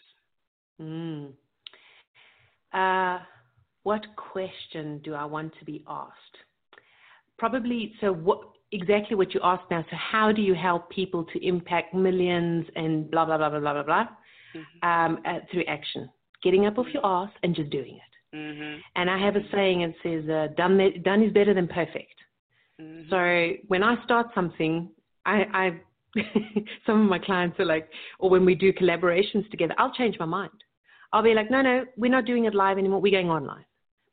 Mm. 0.80 1.32
Uh, 2.74 3.24
what 3.84 4.04
question 4.16 5.00
do 5.02 5.14
I 5.14 5.24
want 5.24 5.52
to 5.58 5.64
be 5.64 5.82
asked? 5.88 6.12
Probably, 7.38 7.94
so 8.00 8.12
what 8.12 8.40
exactly 8.72 9.16
what 9.16 9.32
you 9.32 9.40
asked 9.42 9.70
now. 9.70 9.84
So, 9.90 9.96
how 9.96 10.32
do 10.32 10.42
you 10.42 10.54
help 10.54 10.90
people 10.90 11.24
to 11.32 11.46
impact 11.46 11.94
millions 11.94 12.66
and 12.76 13.10
blah, 13.10 13.24
blah, 13.24 13.38
blah, 13.38 13.48
blah, 13.48 13.60
blah, 13.60 13.72
blah, 13.72 13.82
blah, 13.82 14.06
mm-hmm. 14.54 14.88
um, 14.88 15.22
uh, 15.24 15.38
through 15.50 15.64
action? 15.64 16.10
Getting 16.44 16.66
up 16.66 16.78
off 16.78 16.86
your 16.92 17.04
ass 17.04 17.30
and 17.42 17.56
just 17.56 17.70
doing 17.70 17.96
it. 17.96 18.36
Mm-hmm. 18.36 18.80
And 18.96 19.10
I 19.10 19.18
have 19.18 19.36
a 19.36 19.40
saying 19.50 19.80
that 19.80 19.94
says, 20.02 20.28
uh, 20.28 20.54
done, 20.56 20.78
done 21.02 21.22
is 21.22 21.32
better 21.32 21.54
than 21.54 21.66
perfect. 21.66 22.14
Mm-hmm. 22.80 23.08
So 23.10 23.62
when 23.68 23.82
I 23.82 24.02
start 24.04 24.28
something, 24.34 24.90
I, 25.24 25.44
I 25.52 25.80
some 26.86 27.02
of 27.02 27.08
my 27.08 27.18
clients 27.18 27.58
are 27.58 27.64
like, 27.64 27.88
or 28.18 28.30
when 28.30 28.44
we 28.44 28.54
do 28.54 28.72
collaborations 28.72 29.48
together, 29.50 29.74
I'll 29.78 29.92
change 29.94 30.16
my 30.18 30.26
mind. 30.26 30.50
I'll 31.12 31.22
be 31.22 31.34
like, 31.34 31.50
no, 31.50 31.62
no, 31.62 31.84
we're 31.96 32.10
not 32.10 32.24
doing 32.24 32.44
it 32.44 32.54
live 32.54 32.78
anymore. 32.78 33.00
We're 33.00 33.12
going 33.12 33.30
online 33.30 33.64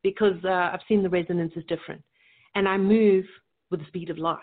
because 0.04 0.44
uh, 0.44 0.70
I've 0.74 0.82
seen 0.88 1.04
the 1.04 1.10
resonance 1.10 1.54
is 1.56 1.63
different, 1.67 2.02
and 2.56 2.67
I 2.67 2.78
move 2.78 3.26
with 3.70 3.80
the 3.80 3.88
speed 3.88 4.10
of 4.10 4.17
light 4.17 4.38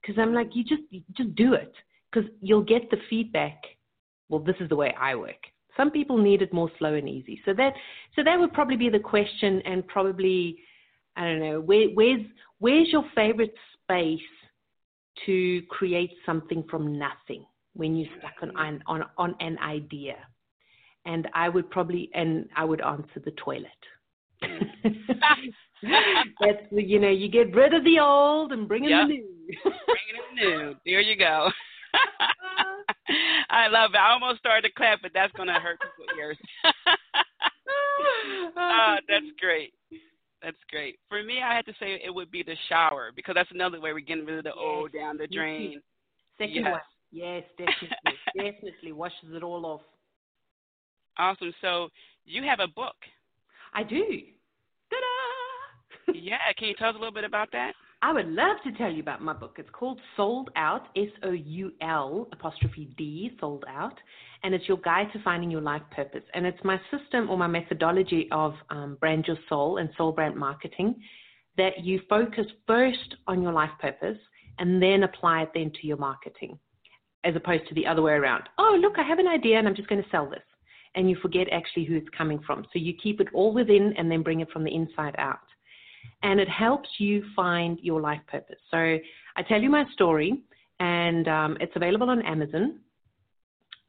because 0.00 0.16
I'm 0.20 0.32
like, 0.32 0.50
you 0.54 0.62
just 0.62 0.82
you 0.90 1.02
just 1.16 1.34
do 1.34 1.54
it 1.54 1.72
because 2.10 2.28
you'll 2.40 2.62
get 2.62 2.90
the 2.90 2.98
feedback. 3.10 3.60
Well, 4.28 4.40
this 4.40 4.56
is 4.60 4.68
the 4.68 4.76
way 4.76 4.94
I 4.98 5.14
work. 5.14 5.42
Some 5.78 5.90
people 5.92 6.18
need 6.18 6.42
it 6.42 6.52
more 6.52 6.70
slow 6.78 6.94
and 6.94 7.08
easy. 7.08 7.40
So 7.44 7.54
that 7.54 7.72
so 8.16 8.24
that 8.24 8.38
would 8.38 8.52
probably 8.52 8.76
be 8.76 8.90
the 8.90 8.98
question, 8.98 9.62
and 9.64 9.86
probably 9.86 10.58
I 11.16 11.24
don't 11.24 11.40
know 11.40 11.60
where, 11.60 11.88
where's 11.88 12.20
where's 12.58 12.88
your 12.90 13.04
favorite 13.14 13.54
space 13.82 14.20
to 15.26 15.62
create 15.68 16.10
something 16.26 16.64
from 16.68 16.98
nothing 16.98 17.44
when 17.74 17.96
you're 17.96 18.10
stuck 18.18 18.34
on 18.42 18.50
mm. 18.50 18.80
on 18.86 19.04
on 19.16 19.34
an 19.40 19.56
idea, 19.58 20.16
and 21.06 21.28
I 21.32 21.48
would 21.48 21.70
probably 21.70 22.10
and 22.12 22.48
I 22.56 22.64
would 22.64 22.80
answer 22.80 23.20
the 23.24 23.32
toilet. 23.32 23.66
Mm. 24.42 24.68
That's 26.40 26.62
you 26.72 26.98
know 26.98 27.10
you 27.10 27.28
get 27.28 27.54
rid 27.54 27.72
of 27.72 27.84
the 27.84 28.00
old 28.00 28.52
and 28.52 28.66
bring 28.66 28.84
in 28.84 28.90
yep. 28.90 29.06
the 29.06 29.14
new. 29.14 29.28
bring 29.62 30.06
in 30.10 30.16
the 30.36 30.56
new. 30.56 30.74
There 30.84 31.00
you 31.00 31.16
go. 31.16 31.50
I 33.50 33.68
love 33.68 33.92
it. 33.94 33.98
I 33.98 34.12
almost 34.12 34.40
started 34.40 34.68
to 34.68 34.74
clap, 34.74 35.00
but 35.02 35.12
that's 35.14 35.32
going 35.32 35.48
to 35.48 35.54
hurt 35.54 35.78
people's 35.80 36.18
ears. 36.18 36.38
uh, 38.56 38.96
that's 39.08 39.24
great. 39.40 39.72
That's 40.42 40.56
great. 40.70 40.98
For 41.08 41.22
me, 41.22 41.40
I 41.42 41.54
had 41.54 41.66
to 41.66 41.72
say 41.80 42.00
it 42.04 42.14
would 42.14 42.30
be 42.30 42.42
the 42.42 42.56
shower 42.68 43.10
because 43.14 43.34
that's 43.34 43.50
another 43.52 43.80
way 43.80 43.92
we're 43.92 44.00
getting 44.00 44.24
rid 44.24 44.38
of 44.38 44.44
the 44.44 44.50
yes. 44.50 44.58
old 44.58 44.92
down 44.92 45.16
the 45.16 45.26
drain. 45.26 45.80
Second 46.38 46.54
yes. 46.54 46.70
one. 46.70 46.80
Yes, 47.10 47.42
definitely. 47.56 48.18
definitely 48.36 48.92
washes 48.92 49.32
it 49.32 49.42
all 49.42 49.64
off. 49.66 49.80
Awesome. 51.16 51.52
So 51.60 51.88
you 52.24 52.42
have 52.44 52.60
a 52.60 52.68
book. 52.68 52.94
I 53.74 53.82
do. 53.82 54.04
Ta-da! 54.90 56.12
yeah. 56.14 56.36
Can 56.56 56.68
you 56.68 56.74
tell 56.74 56.90
us 56.90 56.94
a 56.94 56.98
little 56.98 57.12
bit 57.12 57.24
about 57.24 57.48
that? 57.52 57.72
I 58.00 58.12
would 58.12 58.28
love 58.28 58.58
to 58.62 58.70
tell 58.72 58.92
you 58.92 59.00
about 59.00 59.22
my 59.22 59.32
book. 59.32 59.56
It's 59.58 59.70
called 59.72 59.98
Soul'd 60.16 60.50
Out, 60.54 60.86
S 60.96 61.08
O 61.24 61.32
U 61.32 61.72
L 61.80 62.28
apostrophe 62.30 62.94
D, 62.96 63.32
Soul'd 63.40 63.64
Out, 63.68 63.98
and 64.44 64.54
it's 64.54 64.68
your 64.68 64.76
guide 64.78 65.08
to 65.14 65.22
finding 65.24 65.50
your 65.50 65.60
life 65.60 65.82
purpose. 65.90 66.22
And 66.32 66.46
it's 66.46 66.62
my 66.62 66.80
system 66.92 67.28
or 67.28 67.36
my 67.36 67.48
methodology 67.48 68.28
of 68.30 68.54
um, 68.70 68.96
brand 69.00 69.24
your 69.26 69.36
soul 69.48 69.78
and 69.78 69.90
soul 69.96 70.12
brand 70.12 70.36
marketing 70.36 70.94
that 71.56 71.84
you 71.84 72.00
focus 72.08 72.46
first 72.68 73.16
on 73.26 73.42
your 73.42 73.52
life 73.52 73.72
purpose 73.80 74.18
and 74.60 74.80
then 74.80 75.02
apply 75.02 75.42
it 75.42 75.50
then 75.52 75.72
to 75.80 75.86
your 75.88 75.96
marketing, 75.96 76.56
as 77.24 77.34
opposed 77.34 77.66
to 77.68 77.74
the 77.74 77.86
other 77.86 78.02
way 78.02 78.12
around. 78.12 78.44
Oh, 78.58 78.78
look, 78.80 78.96
I 78.96 79.02
have 79.02 79.18
an 79.18 79.26
idea 79.26 79.58
and 79.58 79.66
I'm 79.66 79.74
just 79.74 79.88
going 79.88 80.02
to 80.02 80.10
sell 80.10 80.30
this. 80.30 80.38
And 80.94 81.10
you 81.10 81.16
forget 81.20 81.48
actually 81.50 81.84
who 81.84 81.96
it's 81.96 82.08
coming 82.16 82.38
from. 82.46 82.64
So 82.72 82.78
you 82.78 82.94
keep 82.94 83.20
it 83.20 83.28
all 83.34 83.52
within 83.52 83.92
and 83.98 84.08
then 84.08 84.22
bring 84.22 84.38
it 84.38 84.50
from 84.52 84.62
the 84.62 84.72
inside 84.72 85.16
out 85.18 85.40
and 86.22 86.40
it 86.40 86.48
helps 86.48 86.88
you 86.98 87.24
find 87.34 87.78
your 87.82 88.00
life 88.00 88.20
purpose. 88.26 88.58
So 88.70 88.76
I 88.78 89.42
tell 89.48 89.60
you 89.60 89.70
my 89.70 89.84
story, 89.92 90.42
and 90.80 91.28
um, 91.28 91.56
it's 91.60 91.74
available 91.76 92.10
on 92.10 92.22
Amazon. 92.22 92.80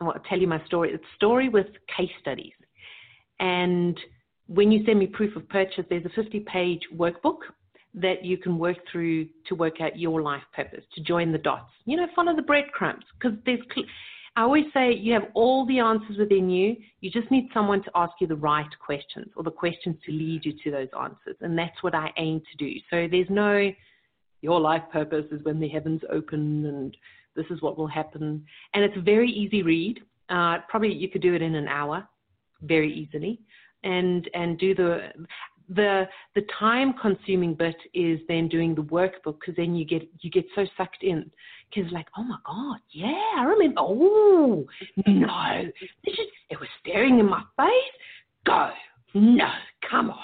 I'll 0.02 0.14
tell 0.30 0.40
you 0.40 0.48
my 0.48 0.64
story. 0.66 0.92
It's 0.94 1.04
story 1.16 1.50
with 1.50 1.68
case 1.96 2.12
studies. 2.22 2.54
And 3.40 3.98
when 4.48 4.72
you 4.72 4.84
send 4.86 5.00
me 5.00 5.08
proof 5.08 5.36
of 5.36 5.48
purchase, 5.50 5.86
there's 5.90 6.06
a 6.06 6.10
50 6.10 6.40
page 6.42 6.82
workbook 6.96 7.40
that 7.96 8.24
you 8.24 8.38
can 8.38 8.58
work 8.58 8.78
through 8.92 9.28
to 9.48 9.56
work 9.56 9.82
out 9.82 9.98
your 9.98 10.22
life 10.22 10.44
purpose, 10.56 10.84
to 10.96 11.02
join 11.02 11.32
the 11.32 11.38
dots. 11.38 11.72
You 11.86 11.98
know, 11.98 12.08
follow 12.16 12.36
the 12.36 12.42
breadcrumbs 12.42 13.04
because 13.20 13.38
there's 13.46 13.60
I 14.36 14.42
always 14.44 14.66
say 14.74 14.94
you 14.94 15.14
have 15.14 15.28
all 15.34 15.66
the 15.66 15.80
answers 15.80 16.18
within 16.18 16.50
you. 16.50 16.76
You 17.02 17.12
just 17.12 17.30
need 17.32 17.50
someone 17.54 17.84
to 17.84 17.92
ask 17.96 18.14
you 18.22 18.28
the 18.28 18.36
right 18.36 18.70
questions 18.84 19.32
or 19.36 19.44
the 19.44 19.52
questions 19.52 19.98
to 20.06 20.12
lead 20.12 20.46
you 20.46 20.54
to 20.64 20.72
those 20.72 20.88
answers. 21.00 21.36
And 21.42 21.58
that's 21.58 21.82
what 21.82 21.96
I 21.96 22.12
aim 22.18 22.42
to 22.52 22.58
do. 22.58 22.80
So 22.90 23.08
there's 23.10 23.30
no, 23.30 23.72
your 24.42 24.60
life 24.60 24.84
purpose 24.92 25.26
is 25.32 25.44
when 25.44 25.60
the 25.60 25.68
heavens 25.68 26.02
open 26.12 26.66
and 26.66 26.98
this 27.36 27.46
is 27.50 27.62
what 27.62 27.78
will 27.78 27.88
happen. 27.88 28.46
And 28.74 28.84
it's 28.84 28.98
a 28.98 29.02
very 29.02 29.30
easy 29.30 29.64
read. 29.64 30.00
Uh, 30.30 30.60
probably 30.70 30.94
you 30.94 31.10
could 31.10 31.22
do 31.22 31.34
it 31.34 31.42
in 31.42 31.56
an 31.56 31.68
hour 31.68 32.08
very 32.62 32.94
easily 32.94 33.40
and 33.84 34.30
and 34.34 34.60
do 34.60 34.76
the 34.76 35.10
the 35.70 36.08
the 36.36 36.42
time 36.60 36.94
consuming 37.02 37.54
bit 37.54 37.76
is 37.94 38.20
then 38.28 38.48
doing 38.48 38.76
the 38.76 38.84
workbook 38.84 39.40
because 39.40 39.56
then 39.56 39.76
you 39.76 39.86
get 39.86 40.08
you 40.22 40.30
get 40.30 40.46
so 40.56 40.66
sucked 40.78 41.04
in 41.04 41.30
because 41.74 41.92
like 41.92 42.08
oh 42.18 42.24
my 42.24 42.38
god 42.46 42.80
yeah 42.92 43.36
I 43.38 43.44
remember 43.44 43.82
oh 43.82 44.66
no 45.06 45.64
this 46.06 46.14
is 46.14 46.28
it 46.50 46.60
was 46.60 46.70
staring 46.80 47.20
in 47.20 47.30
my 47.30 47.44
face 47.58 47.96
go 48.46 48.70
no 49.14 49.50
come 49.90 50.10
on 50.10 50.18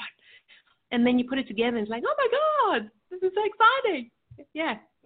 and 0.92 1.06
then 1.06 1.20
you 1.20 1.26
put 1.28 1.38
it 1.38 1.48
together 1.48 1.78
and 1.78 1.80
it's 1.80 1.90
like 1.90 2.04
oh 2.06 2.16
my 2.18 2.80
god 2.80 2.92
this 3.12 3.22
is 3.22 3.32
so 3.36 3.42
exciting 3.46 4.10
yeah 4.54 4.76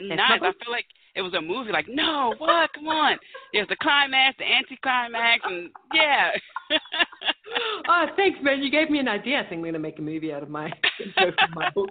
nice 0.00 0.40
I 0.42 0.52
feel 0.62 0.72
like 0.72 0.86
it 1.14 1.22
was 1.22 1.34
a 1.34 1.40
movie. 1.40 1.70
Like, 1.70 1.86
no, 1.88 2.34
what? 2.38 2.72
Come 2.74 2.88
on. 2.88 3.16
There's 3.52 3.68
the 3.68 3.76
climax, 3.80 4.36
the 4.38 4.44
anticlimax, 4.44 5.42
and 5.44 5.70
yeah. 5.94 6.30
oh, 7.88 8.06
thanks, 8.16 8.38
man. 8.42 8.62
You 8.62 8.70
gave 8.70 8.90
me 8.90 8.98
an 8.98 9.08
idea. 9.08 9.40
I 9.40 9.48
think 9.48 9.62
we're 9.62 9.68
gonna 9.68 9.78
make 9.78 9.98
a 9.98 10.02
movie 10.02 10.32
out 10.32 10.42
of 10.42 10.50
my 10.50 10.72
my 11.54 11.70
book. 11.70 11.88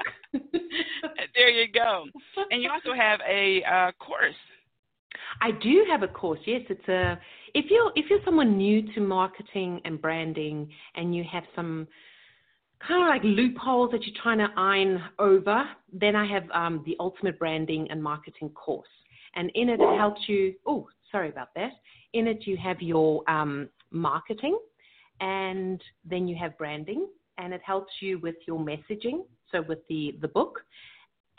There 1.44 1.50
you 1.50 1.72
go. 1.72 2.06
And 2.52 2.62
you 2.62 2.70
also 2.70 2.94
have 2.98 3.20
a 3.30 3.64
uh, 3.64 3.92
course. 3.94 4.36
I 5.42 5.52
do 5.52 5.86
have 5.90 6.04
a 6.04 6.08
course. 6.08 6.40
Yes, 6.46 6.62
it's 6.70 6.88
a. 6.88 7.20
If 7.54 7.66
you're 7.70 7.92
if 7.96 8.06
you're 8.10 8.24
someone 8.26 8.58
new 8.58 8.82
to 8.94 9.02
marketing 9.02 9.82
and 9.86 10.02
branding, 10.02 10.70
and 10.96 11.16
you 11.16 11.24
have 11.32 11.44
some 11.56 11.88
kind 12.86 13.04
of 13.04 13.10
like 13.10 13.22
loopholes 13.24 13.92
that 13.92 14.06
you're 14.06 14.22
trying 14.22 14.40
to 14.40 14.48
iron 14.58 15.02
over, 15.20 15.64
then 15.92 16.16
I 16.16 16.26
have 16.26 16.44
um, 16.52 16.84
the 16.86 16.96
Ultimate 17.00 17.40
Branding 17.40 17.88
and 17.90 18.02
Marketing 18.02 18.50
course 18.50 18.88
and 19.36 19.52
in 19.56 19.70
it 19.70 19.80
it 19.80 19.98
helps 19.98 20.22
you. 20.28 20.54
Oh, 20.66 20.88
sorry 21.12 21.30
about 21.30 21.54
that. 21.56 21.72
In 22.14 22.28
it 22.28 22.46
you 22.46 22.58
have 22.58 22.82
your 22.82 23.28
um, 23.30 23.70
marketing, 23.92 24.58
and 25.22 25.82
then 26.06 26.28
you 26.28 26.36
have 26.36 26.58
branding, 26.58 27.08
and 27.38 27.54
it 27.54 27.62
helps 27.66 27.92
you 28.00 28.20
with 28.20 28.36
your 28.48 28.60
messaging. 28.60 29.24
So 29.52 29.62
with 29.62 29.80
the 29.90 30.16
the 30.22 30.28
book, 30.28 30.62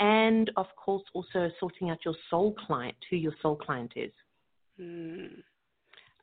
and 0.01 0.51
of 0.57 0.67
course 0.77 1.03
also 1.13 1.51
sorting 1.61 1.91
out 1.91 2.05
your 2.05 2.15
soul 2.31 2.55
client, 2.67 2.97
who 3.11 3.17
your 3.17 3.35
soul 3.43 3.57
client 3.57 3.93
is. 3.97 4.13
Hmm. 4.79 5.27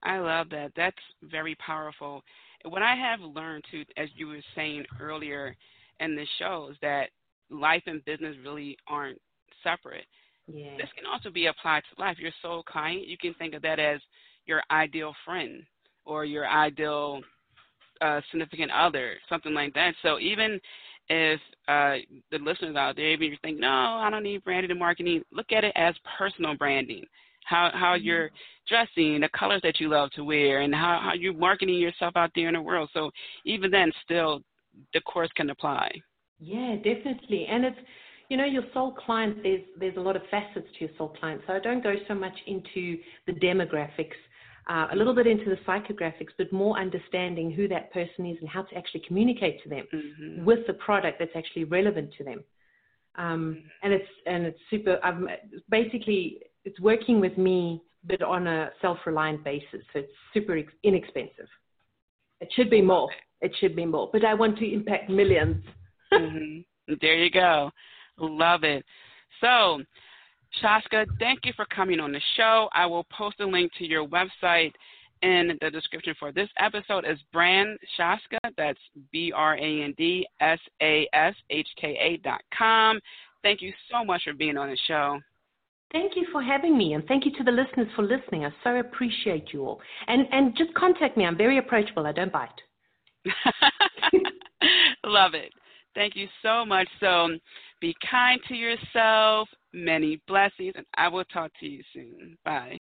I 0.04 0.20
love 0.20 0.50
that. 0.50 0.72
That's 0.76 0.96
very 1.24 1.56
powerful. 1.56 2.24
What 2.66 2.82
I 2.82 2.96
have 2.96 3.20
learned 3.22 3.64
too, 3.72 3.84
as 3.98 4.10
you 4.16 4.28
were 4.28 4.42
saying 4.56 4.86
earlier 5.00 5.56
in 6.00 6.16
the 6.16 6.26
show, 6.40 6.70
is 6.72 6.78
that 6.82 7.10
life 7.50 7.84
and 7.86 8.04
business 8.06 8.36
really 8.44 8.78
aren't 8.88 9.20
separate. 9.64 10.06
Yeah. 10.48 10.78
This 10.78 10.90
can 10.96 11.06
also 11.06 11.30
be 11.30 11.48
applied 11.48 11.84
to 11.94 12.02
life. 12.02 12.18
Your 12.20 12.32
soul 12.42 12.64
client, 12.64 13.08
you 13.08 13.18
can 13.18 13.34
think 13.36 13.54
of 13.54 13.62
that 13.62 13.80
as 13.80 14.02
your 14.46 14.64
ideal 14.72 15.14
friend 15.24 15.64
or 16.06 16.26
your 16.26 16.48
ideal 16.48 17.22
uh, 18.02 18.22
significant 18.32 18.72
other, 18.72 19.14
something 19.30 19.54
like 19.54 19.74
that. 19.76 19.94
So 20.02 20.20
even 20.20 20.60
if 21.12 21.40
uh, 21.68 21.96
the 22.32 22.40
listeners 22.40 22.76
out 22.76 22.96
there, 22.96 23.12
even 23.12 23.28
if 23.28 23.32
you 23.32 23.38
think, 23.42 23.60
no, 23.60 23.68
I 23.68 24.10
don't 24.10 24.24
need 24.24 24.44
branding 24.44 24.72
and 24.72 24.80
marketing, 24.80 25.24
look 25.32 25.52
at 25.52 25.64
it 25.64 25.74
as 25.76 25.94
personal 26.18 26.56
branding. 26.56 27.04
How 27.46 27.70
how 27.74 27.96
mm-hmm. 27.96 28.06
you're 28.06 28.30
dressing, 28.68 29.20
the 29.20 29.30
colors 29.38 29.62
that 29.64 29.80
you 29.80 29.90
love 29.90 30.12
to 30.12 30.24
wear, 30.24 30.62
and 30.62 30.74
how, 30.74 31.00
how 31.04 31.14
you're 31.14 31.34
marketing 31.34 31.76
yourself 31.76 32.14
out 32.16 32.32
there 32.36 32.48
in 32.48 32.54
the 32.54 32.62
world. 32.62 32.90
So 32.94 33.12
even 33.46 33.72
then, 33.72 33.92
still, 34.06 34.42
the 34.94 35.02
course 35.02 35.30
can 35.36 35.50
apply. 35.50 35.92
Yeah, 36.40 36.76
definitely. 36.78 37.46
And 37.50 37.66
it's 37.66 37.80
you 38.30 38.38
know, 38.38 38.46
your 38.46 38.64
soul 38.74 38.94
client, 38.94 39.44
there's, 39.44 39.60
there's 39.78 39.98
a 39.98 40.00
lot 40.00 40.16
of 40.16 40.22
facets 40.32 40.66
to 40.80 40.86
your 40.86 40.90
soul 40.98 41.14
client. 41.20 41.42
So 41.46 41.52
I 41.52 41.60
don't 41.60 41.84
go 41.84 41.96
so 42.08 42.16
much 42.16 42.38
into 42.48 42.98
the 43.28 43.34
demographics, 43.34 44.16
uh, 44.72 44.88
a 44.94 44.96
little 44.96 45.14
bit 45.14 45.28
into 45.28 45.50
the 45.50 45.58
psychographics, 45.68 46.32
but 46.38 46.52
more 46.54 46.80
understanding 46.80 47.52
who 47.52 47.68
that 47.68 47.92
person 47.92 48.26
is 48.26 48.38
and 48.40 48.48
how 48.48 48.62
to 48.62 48.78
actually 48.78 49.02
communicate 49.06 49.62
to 49.64 49.70
them 49.70 49.86
mm-hmm. 49.94 50.46
with 50.46 50.60
the 50.66 50.74
product 50.74 51.20
that's 51.20 51.36
actually 51.36 51.66
relevant 51.66 52.10
to 52.18 52.24
them. 52.24 52.42
Um, 53.16 53.64
and 53.84 53.92
it's 53.92 54.08
and 54.26 54.46
it's 54.46 54.60
super. 54.70 54.98
I'm 55.04 55.28
basically 55.70 56.40
it's 56.64 56.80
working 56.80 57.20
with 57.20 57.38
me, 57.38 57.82
but 58.06 58.22
on 58.22 58.48
a 58.48 58.70
self-reliant 58.82 59.44
basis. 59.44 59.84
So 59.92 60.00
it's 60.00 60.14
super 60.34 60.58
ex- 60.58 60.72
inexpensive. 60.84 61.50
It 62.40 62.48
should 62.56 62.70
be 62.70 62.82
more. 62.82 63.10
It 63.42 63.52
should 63.60 63.76
be 63.76 63.86
more. 63.86 64.10
But 64.14 64.24
I 64.24 64.34
want 64.34 64.58
to 64.60 64.74
impact 64.74 65.10
1000000s 65.10 65.64
mm-hmm. 66.14 66.94
There 67.02 67.16
you 67.16 67.30
go. 67.30 67.72
Love 68.18 68.64
it. 68.64 68.86
So, 69.42 69.82
Sashka, 70.62 71.06
thank 71.20 71.46
you 71.46 71.54
for 71.56 71.66
coming 71.66 72.00
on 72.00 72.12
the 72.12 72.22
show. 72.36 72.70
I 72.74 72.86
will 72.86 73.06
post 73.06 73.40
a 73.40 73.46
link 73.46 73.72
to 73.78 73.88
your 73.88 74.08
website 74.08 74.74
in 75.22 75.58
the 75.62 75.70
description 75.70 76.16
for 76.20 76.32
this 76.32 76.50
episode 76.58 77.06
is 77.08 77.20
Brand 77.32 77.78
Sashka. 77.98 78.40
That's 78.58 78.80
B 79.12 79.32
R 79.36 79.56
A 79.56 79.84
N 79.84 79.94
D 79.98 80.28
S 80.40 80.60
A 80.82 81.08
S 81.14 81.36
H 81.50 81.68
K 81.80 81.98
A 82.00 82.18
dot 82.18 82.42
com. 82.58 83.00
Thank 83.44 83.62
you 83.62 83.72
so 83.92 84.04
much 84.04 84.24
for 84.24 84.34
being 84.34 84.58
on 84.58 84.70
the 84.70 84.78
show. 84.88 85.20
Thank 85.92 86.16
you 86.16 86.26
for 86.32 86.42
having 86.42 86.78
me, 86.78 86.94
and 86.94 87.06
thank 87.08 87.26
you 87.26 87.32
to 87.38 87.44
the 87.44 87.52
listeners 87.52 87.88
for 87.96 88.04
listening. 88.04 88.46
I 88.46 88.50
so 88.64 88.78
appreciate 88.78 89.52
you 89.52 89.66
all. 89.66 89.82
And 90.08 90.26
and 90.32 90.56
just 90.58 90.74
contact 90.74 91.18
me. 91.18 91.26
I'm 91.26 91.38
very 91.38 91.58
approachable. 91.58 92.06
I 92.06 92.14
don't 92.14 92.32
bite. 92.32 92.50
Love 95.06 95.34
it. 95.34 95.52
Thank 95.94 96.16
you 96.16 96.28
so 96.42 96.66
much. 96.66 96.88
So 97.00 97.28
be 97.82 97.96
kind 98.10 98.40
to 98.48 98.56
yourself. 98.56 99.50
Many 99.74 100.22
blessings, 100.28 100.74
and 100.76 100.86
I 100.96 101.08
will 101.08 101.26
talk 101.26 101.52
to 101.60 101.66
you 101.68 101.82
soon. 101.94 102.38
Bye. 102.46 102.78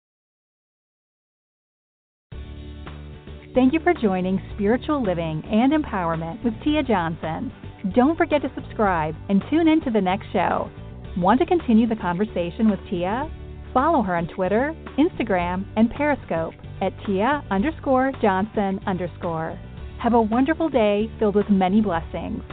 Thank 3.53 3.73
you 3.73 3.79
for 3.81 3.93
joining 3.93 4.41
Spiritual 4.55 5.01
Living 5.01 5.41
and 5.45 5.71
Empowerment 5.71 6.43
with 6.43 6.53
Tia 6.63 6.83
Johnson. 6.83 7.51
Don't 7.95 8.17
forget 8.17 8.41
to 8.41 8.51
subscribe 8.53 9.15
and 9.29 9.41
tune 9.49 9.67
in 9.67 9.81
to 9.81 9.91
the 9.91 10.01
next 10.01 10.25
show. 10.33 10.69
Want 11.17 11.39
to 11.39 11.45
continue 11.45 11.87
the 11.87 11.95
conversation 11.95 12.69
with 12.69 12.79
Tia? 12.89 13.31
Follow 13.73 14.01
her 14.01 14.15
on 14.15 14.27
Twitter, 14.27 14.75
Instagram, 14.97 15.65
and 15.77 15.89
Periscope 15.89 16.53
at 16.81 16.91
Tia 17.05 17.43
underscore 17.49 18.11
Johnson 18.21 18.79
underscore. 18.85 19.57
Have 20.01 20.13
a 20.13 20.21
wonderful 20.21 20.67
day 20.67 21.09
filled 21.17 21.35
with 21.35 21.49
many 21.49 21.81
blessings. 21.81 22.43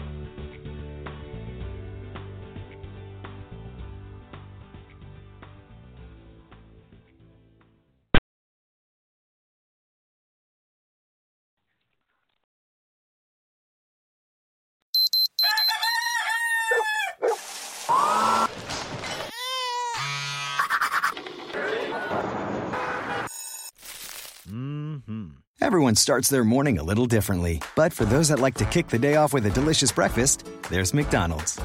Mm-hmm. 24.48 25.28
Everyone 25.60 25.94
starts 25.94 26.28
their 26.28 26.44
morning 26.44 26.78
a 26.78 26.82
little 26.82 27.06
differently, 27.06 27.62
but 27.76 27.92
for 27.92 28.04
those 28.04 28.28
that 28.28 28.40
like 28.40 28.54
to 28.56 28.64
kick 28.66 28.88
the 28.88 28.98
day 28.98 29.16
off 29.16 29.32
with 29.32 29.46
a 29.46 29.50
delicious 29.50 29.92
breakfast, 29.92 30.46
there's 30.70 30.92
McDonald's. 30.92 31.58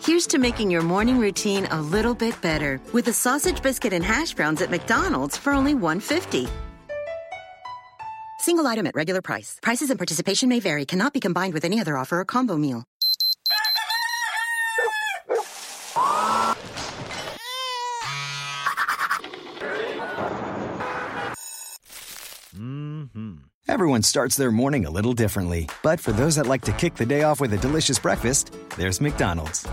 Here's 0.00 0.26
to 0.28 0.38
making 0.38 0.70
your 0.70 0.82
morning 0.82 1.20
routine 1.20 1.66
a 1.66 1.80
little 1.80 2.14
bit 2.14 2.40
better 2.40 2.80
with 2.92 3.06
a 3.08 3.12
sausage 3.12 3.62
biscuit 3.62 3.92
and 3.92 4.04
hash 4.04 4.34
browns 4.34 4.62
at 4.62 4.70
McDonald's 4.70 5.36
for 5.36 5.52
only 5.52 5.74
$1.50. 5.74 6.50
Single 8.40 8.66
item 8.66 8.86
at 8.88 8.96
regular 8.96 9.22
price. 9.22 9.60
Prices 9.62 9.90
and 9.90 9.98
participation 9.98 10.48
may 10.48 10.58
vary, 10.58 10.84
cannot 10.84 11.12
be 11.12 11.20
combined 11.20 11.54
with 11.54 11.64
any 11.64 11.80
other 11.80 11.96
offer 11.96 12.18
or 12.18 12.24
combo 12.24 12.56
meal. 12.56 12.82
Everyone 23.82 24.02
starts 24.02 24.36
their 24.36 24.52
morning 24.52 24.86
a 24.86 24.90
little 24.90 25.12
differently, 25.12 25.68
but 25.82 25.98
for 25.98 26.12
those 26.12 26.36
that 26.36 26.46
like 26.46 26.62
to 26.62 26.72
kick 26.72 26.94
the 26.94 27.04
day 27.04 27.24
off 27.24 27.40
with 27.40 27.52
a 27.52 27.58
delicious 27.58 27.98
breakfast, 27.98 28.54
there's 28.76 29.00
McDonald's. 29.00 29.66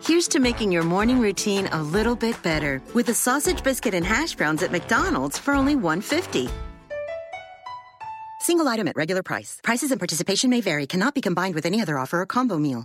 Here's 0.00 0.28
to 0.28 0.38
making 0.38 0.70
your 0.70 0.84
morning 0.84 1.18
routine 1.18 1.66
a 1.72 1.82
little 1.82 2.14
bit 2.14 2.40
better 2.44 2.80
with 2.94 3.08
a 3.08 3.14
sausage 3.14 3.64
biscuit 3.64 3.92
and 3.92 4.06
hash 4.06 4.36
browns 4.36 4.62
at 4.62 4.70
McDonald's 4.70 5.36
for 5.36 5.52
only 5.52 5.74
150. 5.74 6.48
Single 8.38 8.68
item 8.68 8.86
at 8.86 8.96
regular 8.96 9.24
price. 9.24 9.58
Prices 9.64 9.90
and 9.90 9.98
participation 9.98 10.48
may 10.48 10.60
vary, 10.60 10.86
cannot 10.86 11.14
be 11.14 11.20
combined 11.20 11.56
with 11.56 11.66
any 11.66 11.80
other 11.82 11.98
offer 11.98 12.20
or 12.20 12.26
combo 12.26 12.58
meal. 12.58 12.84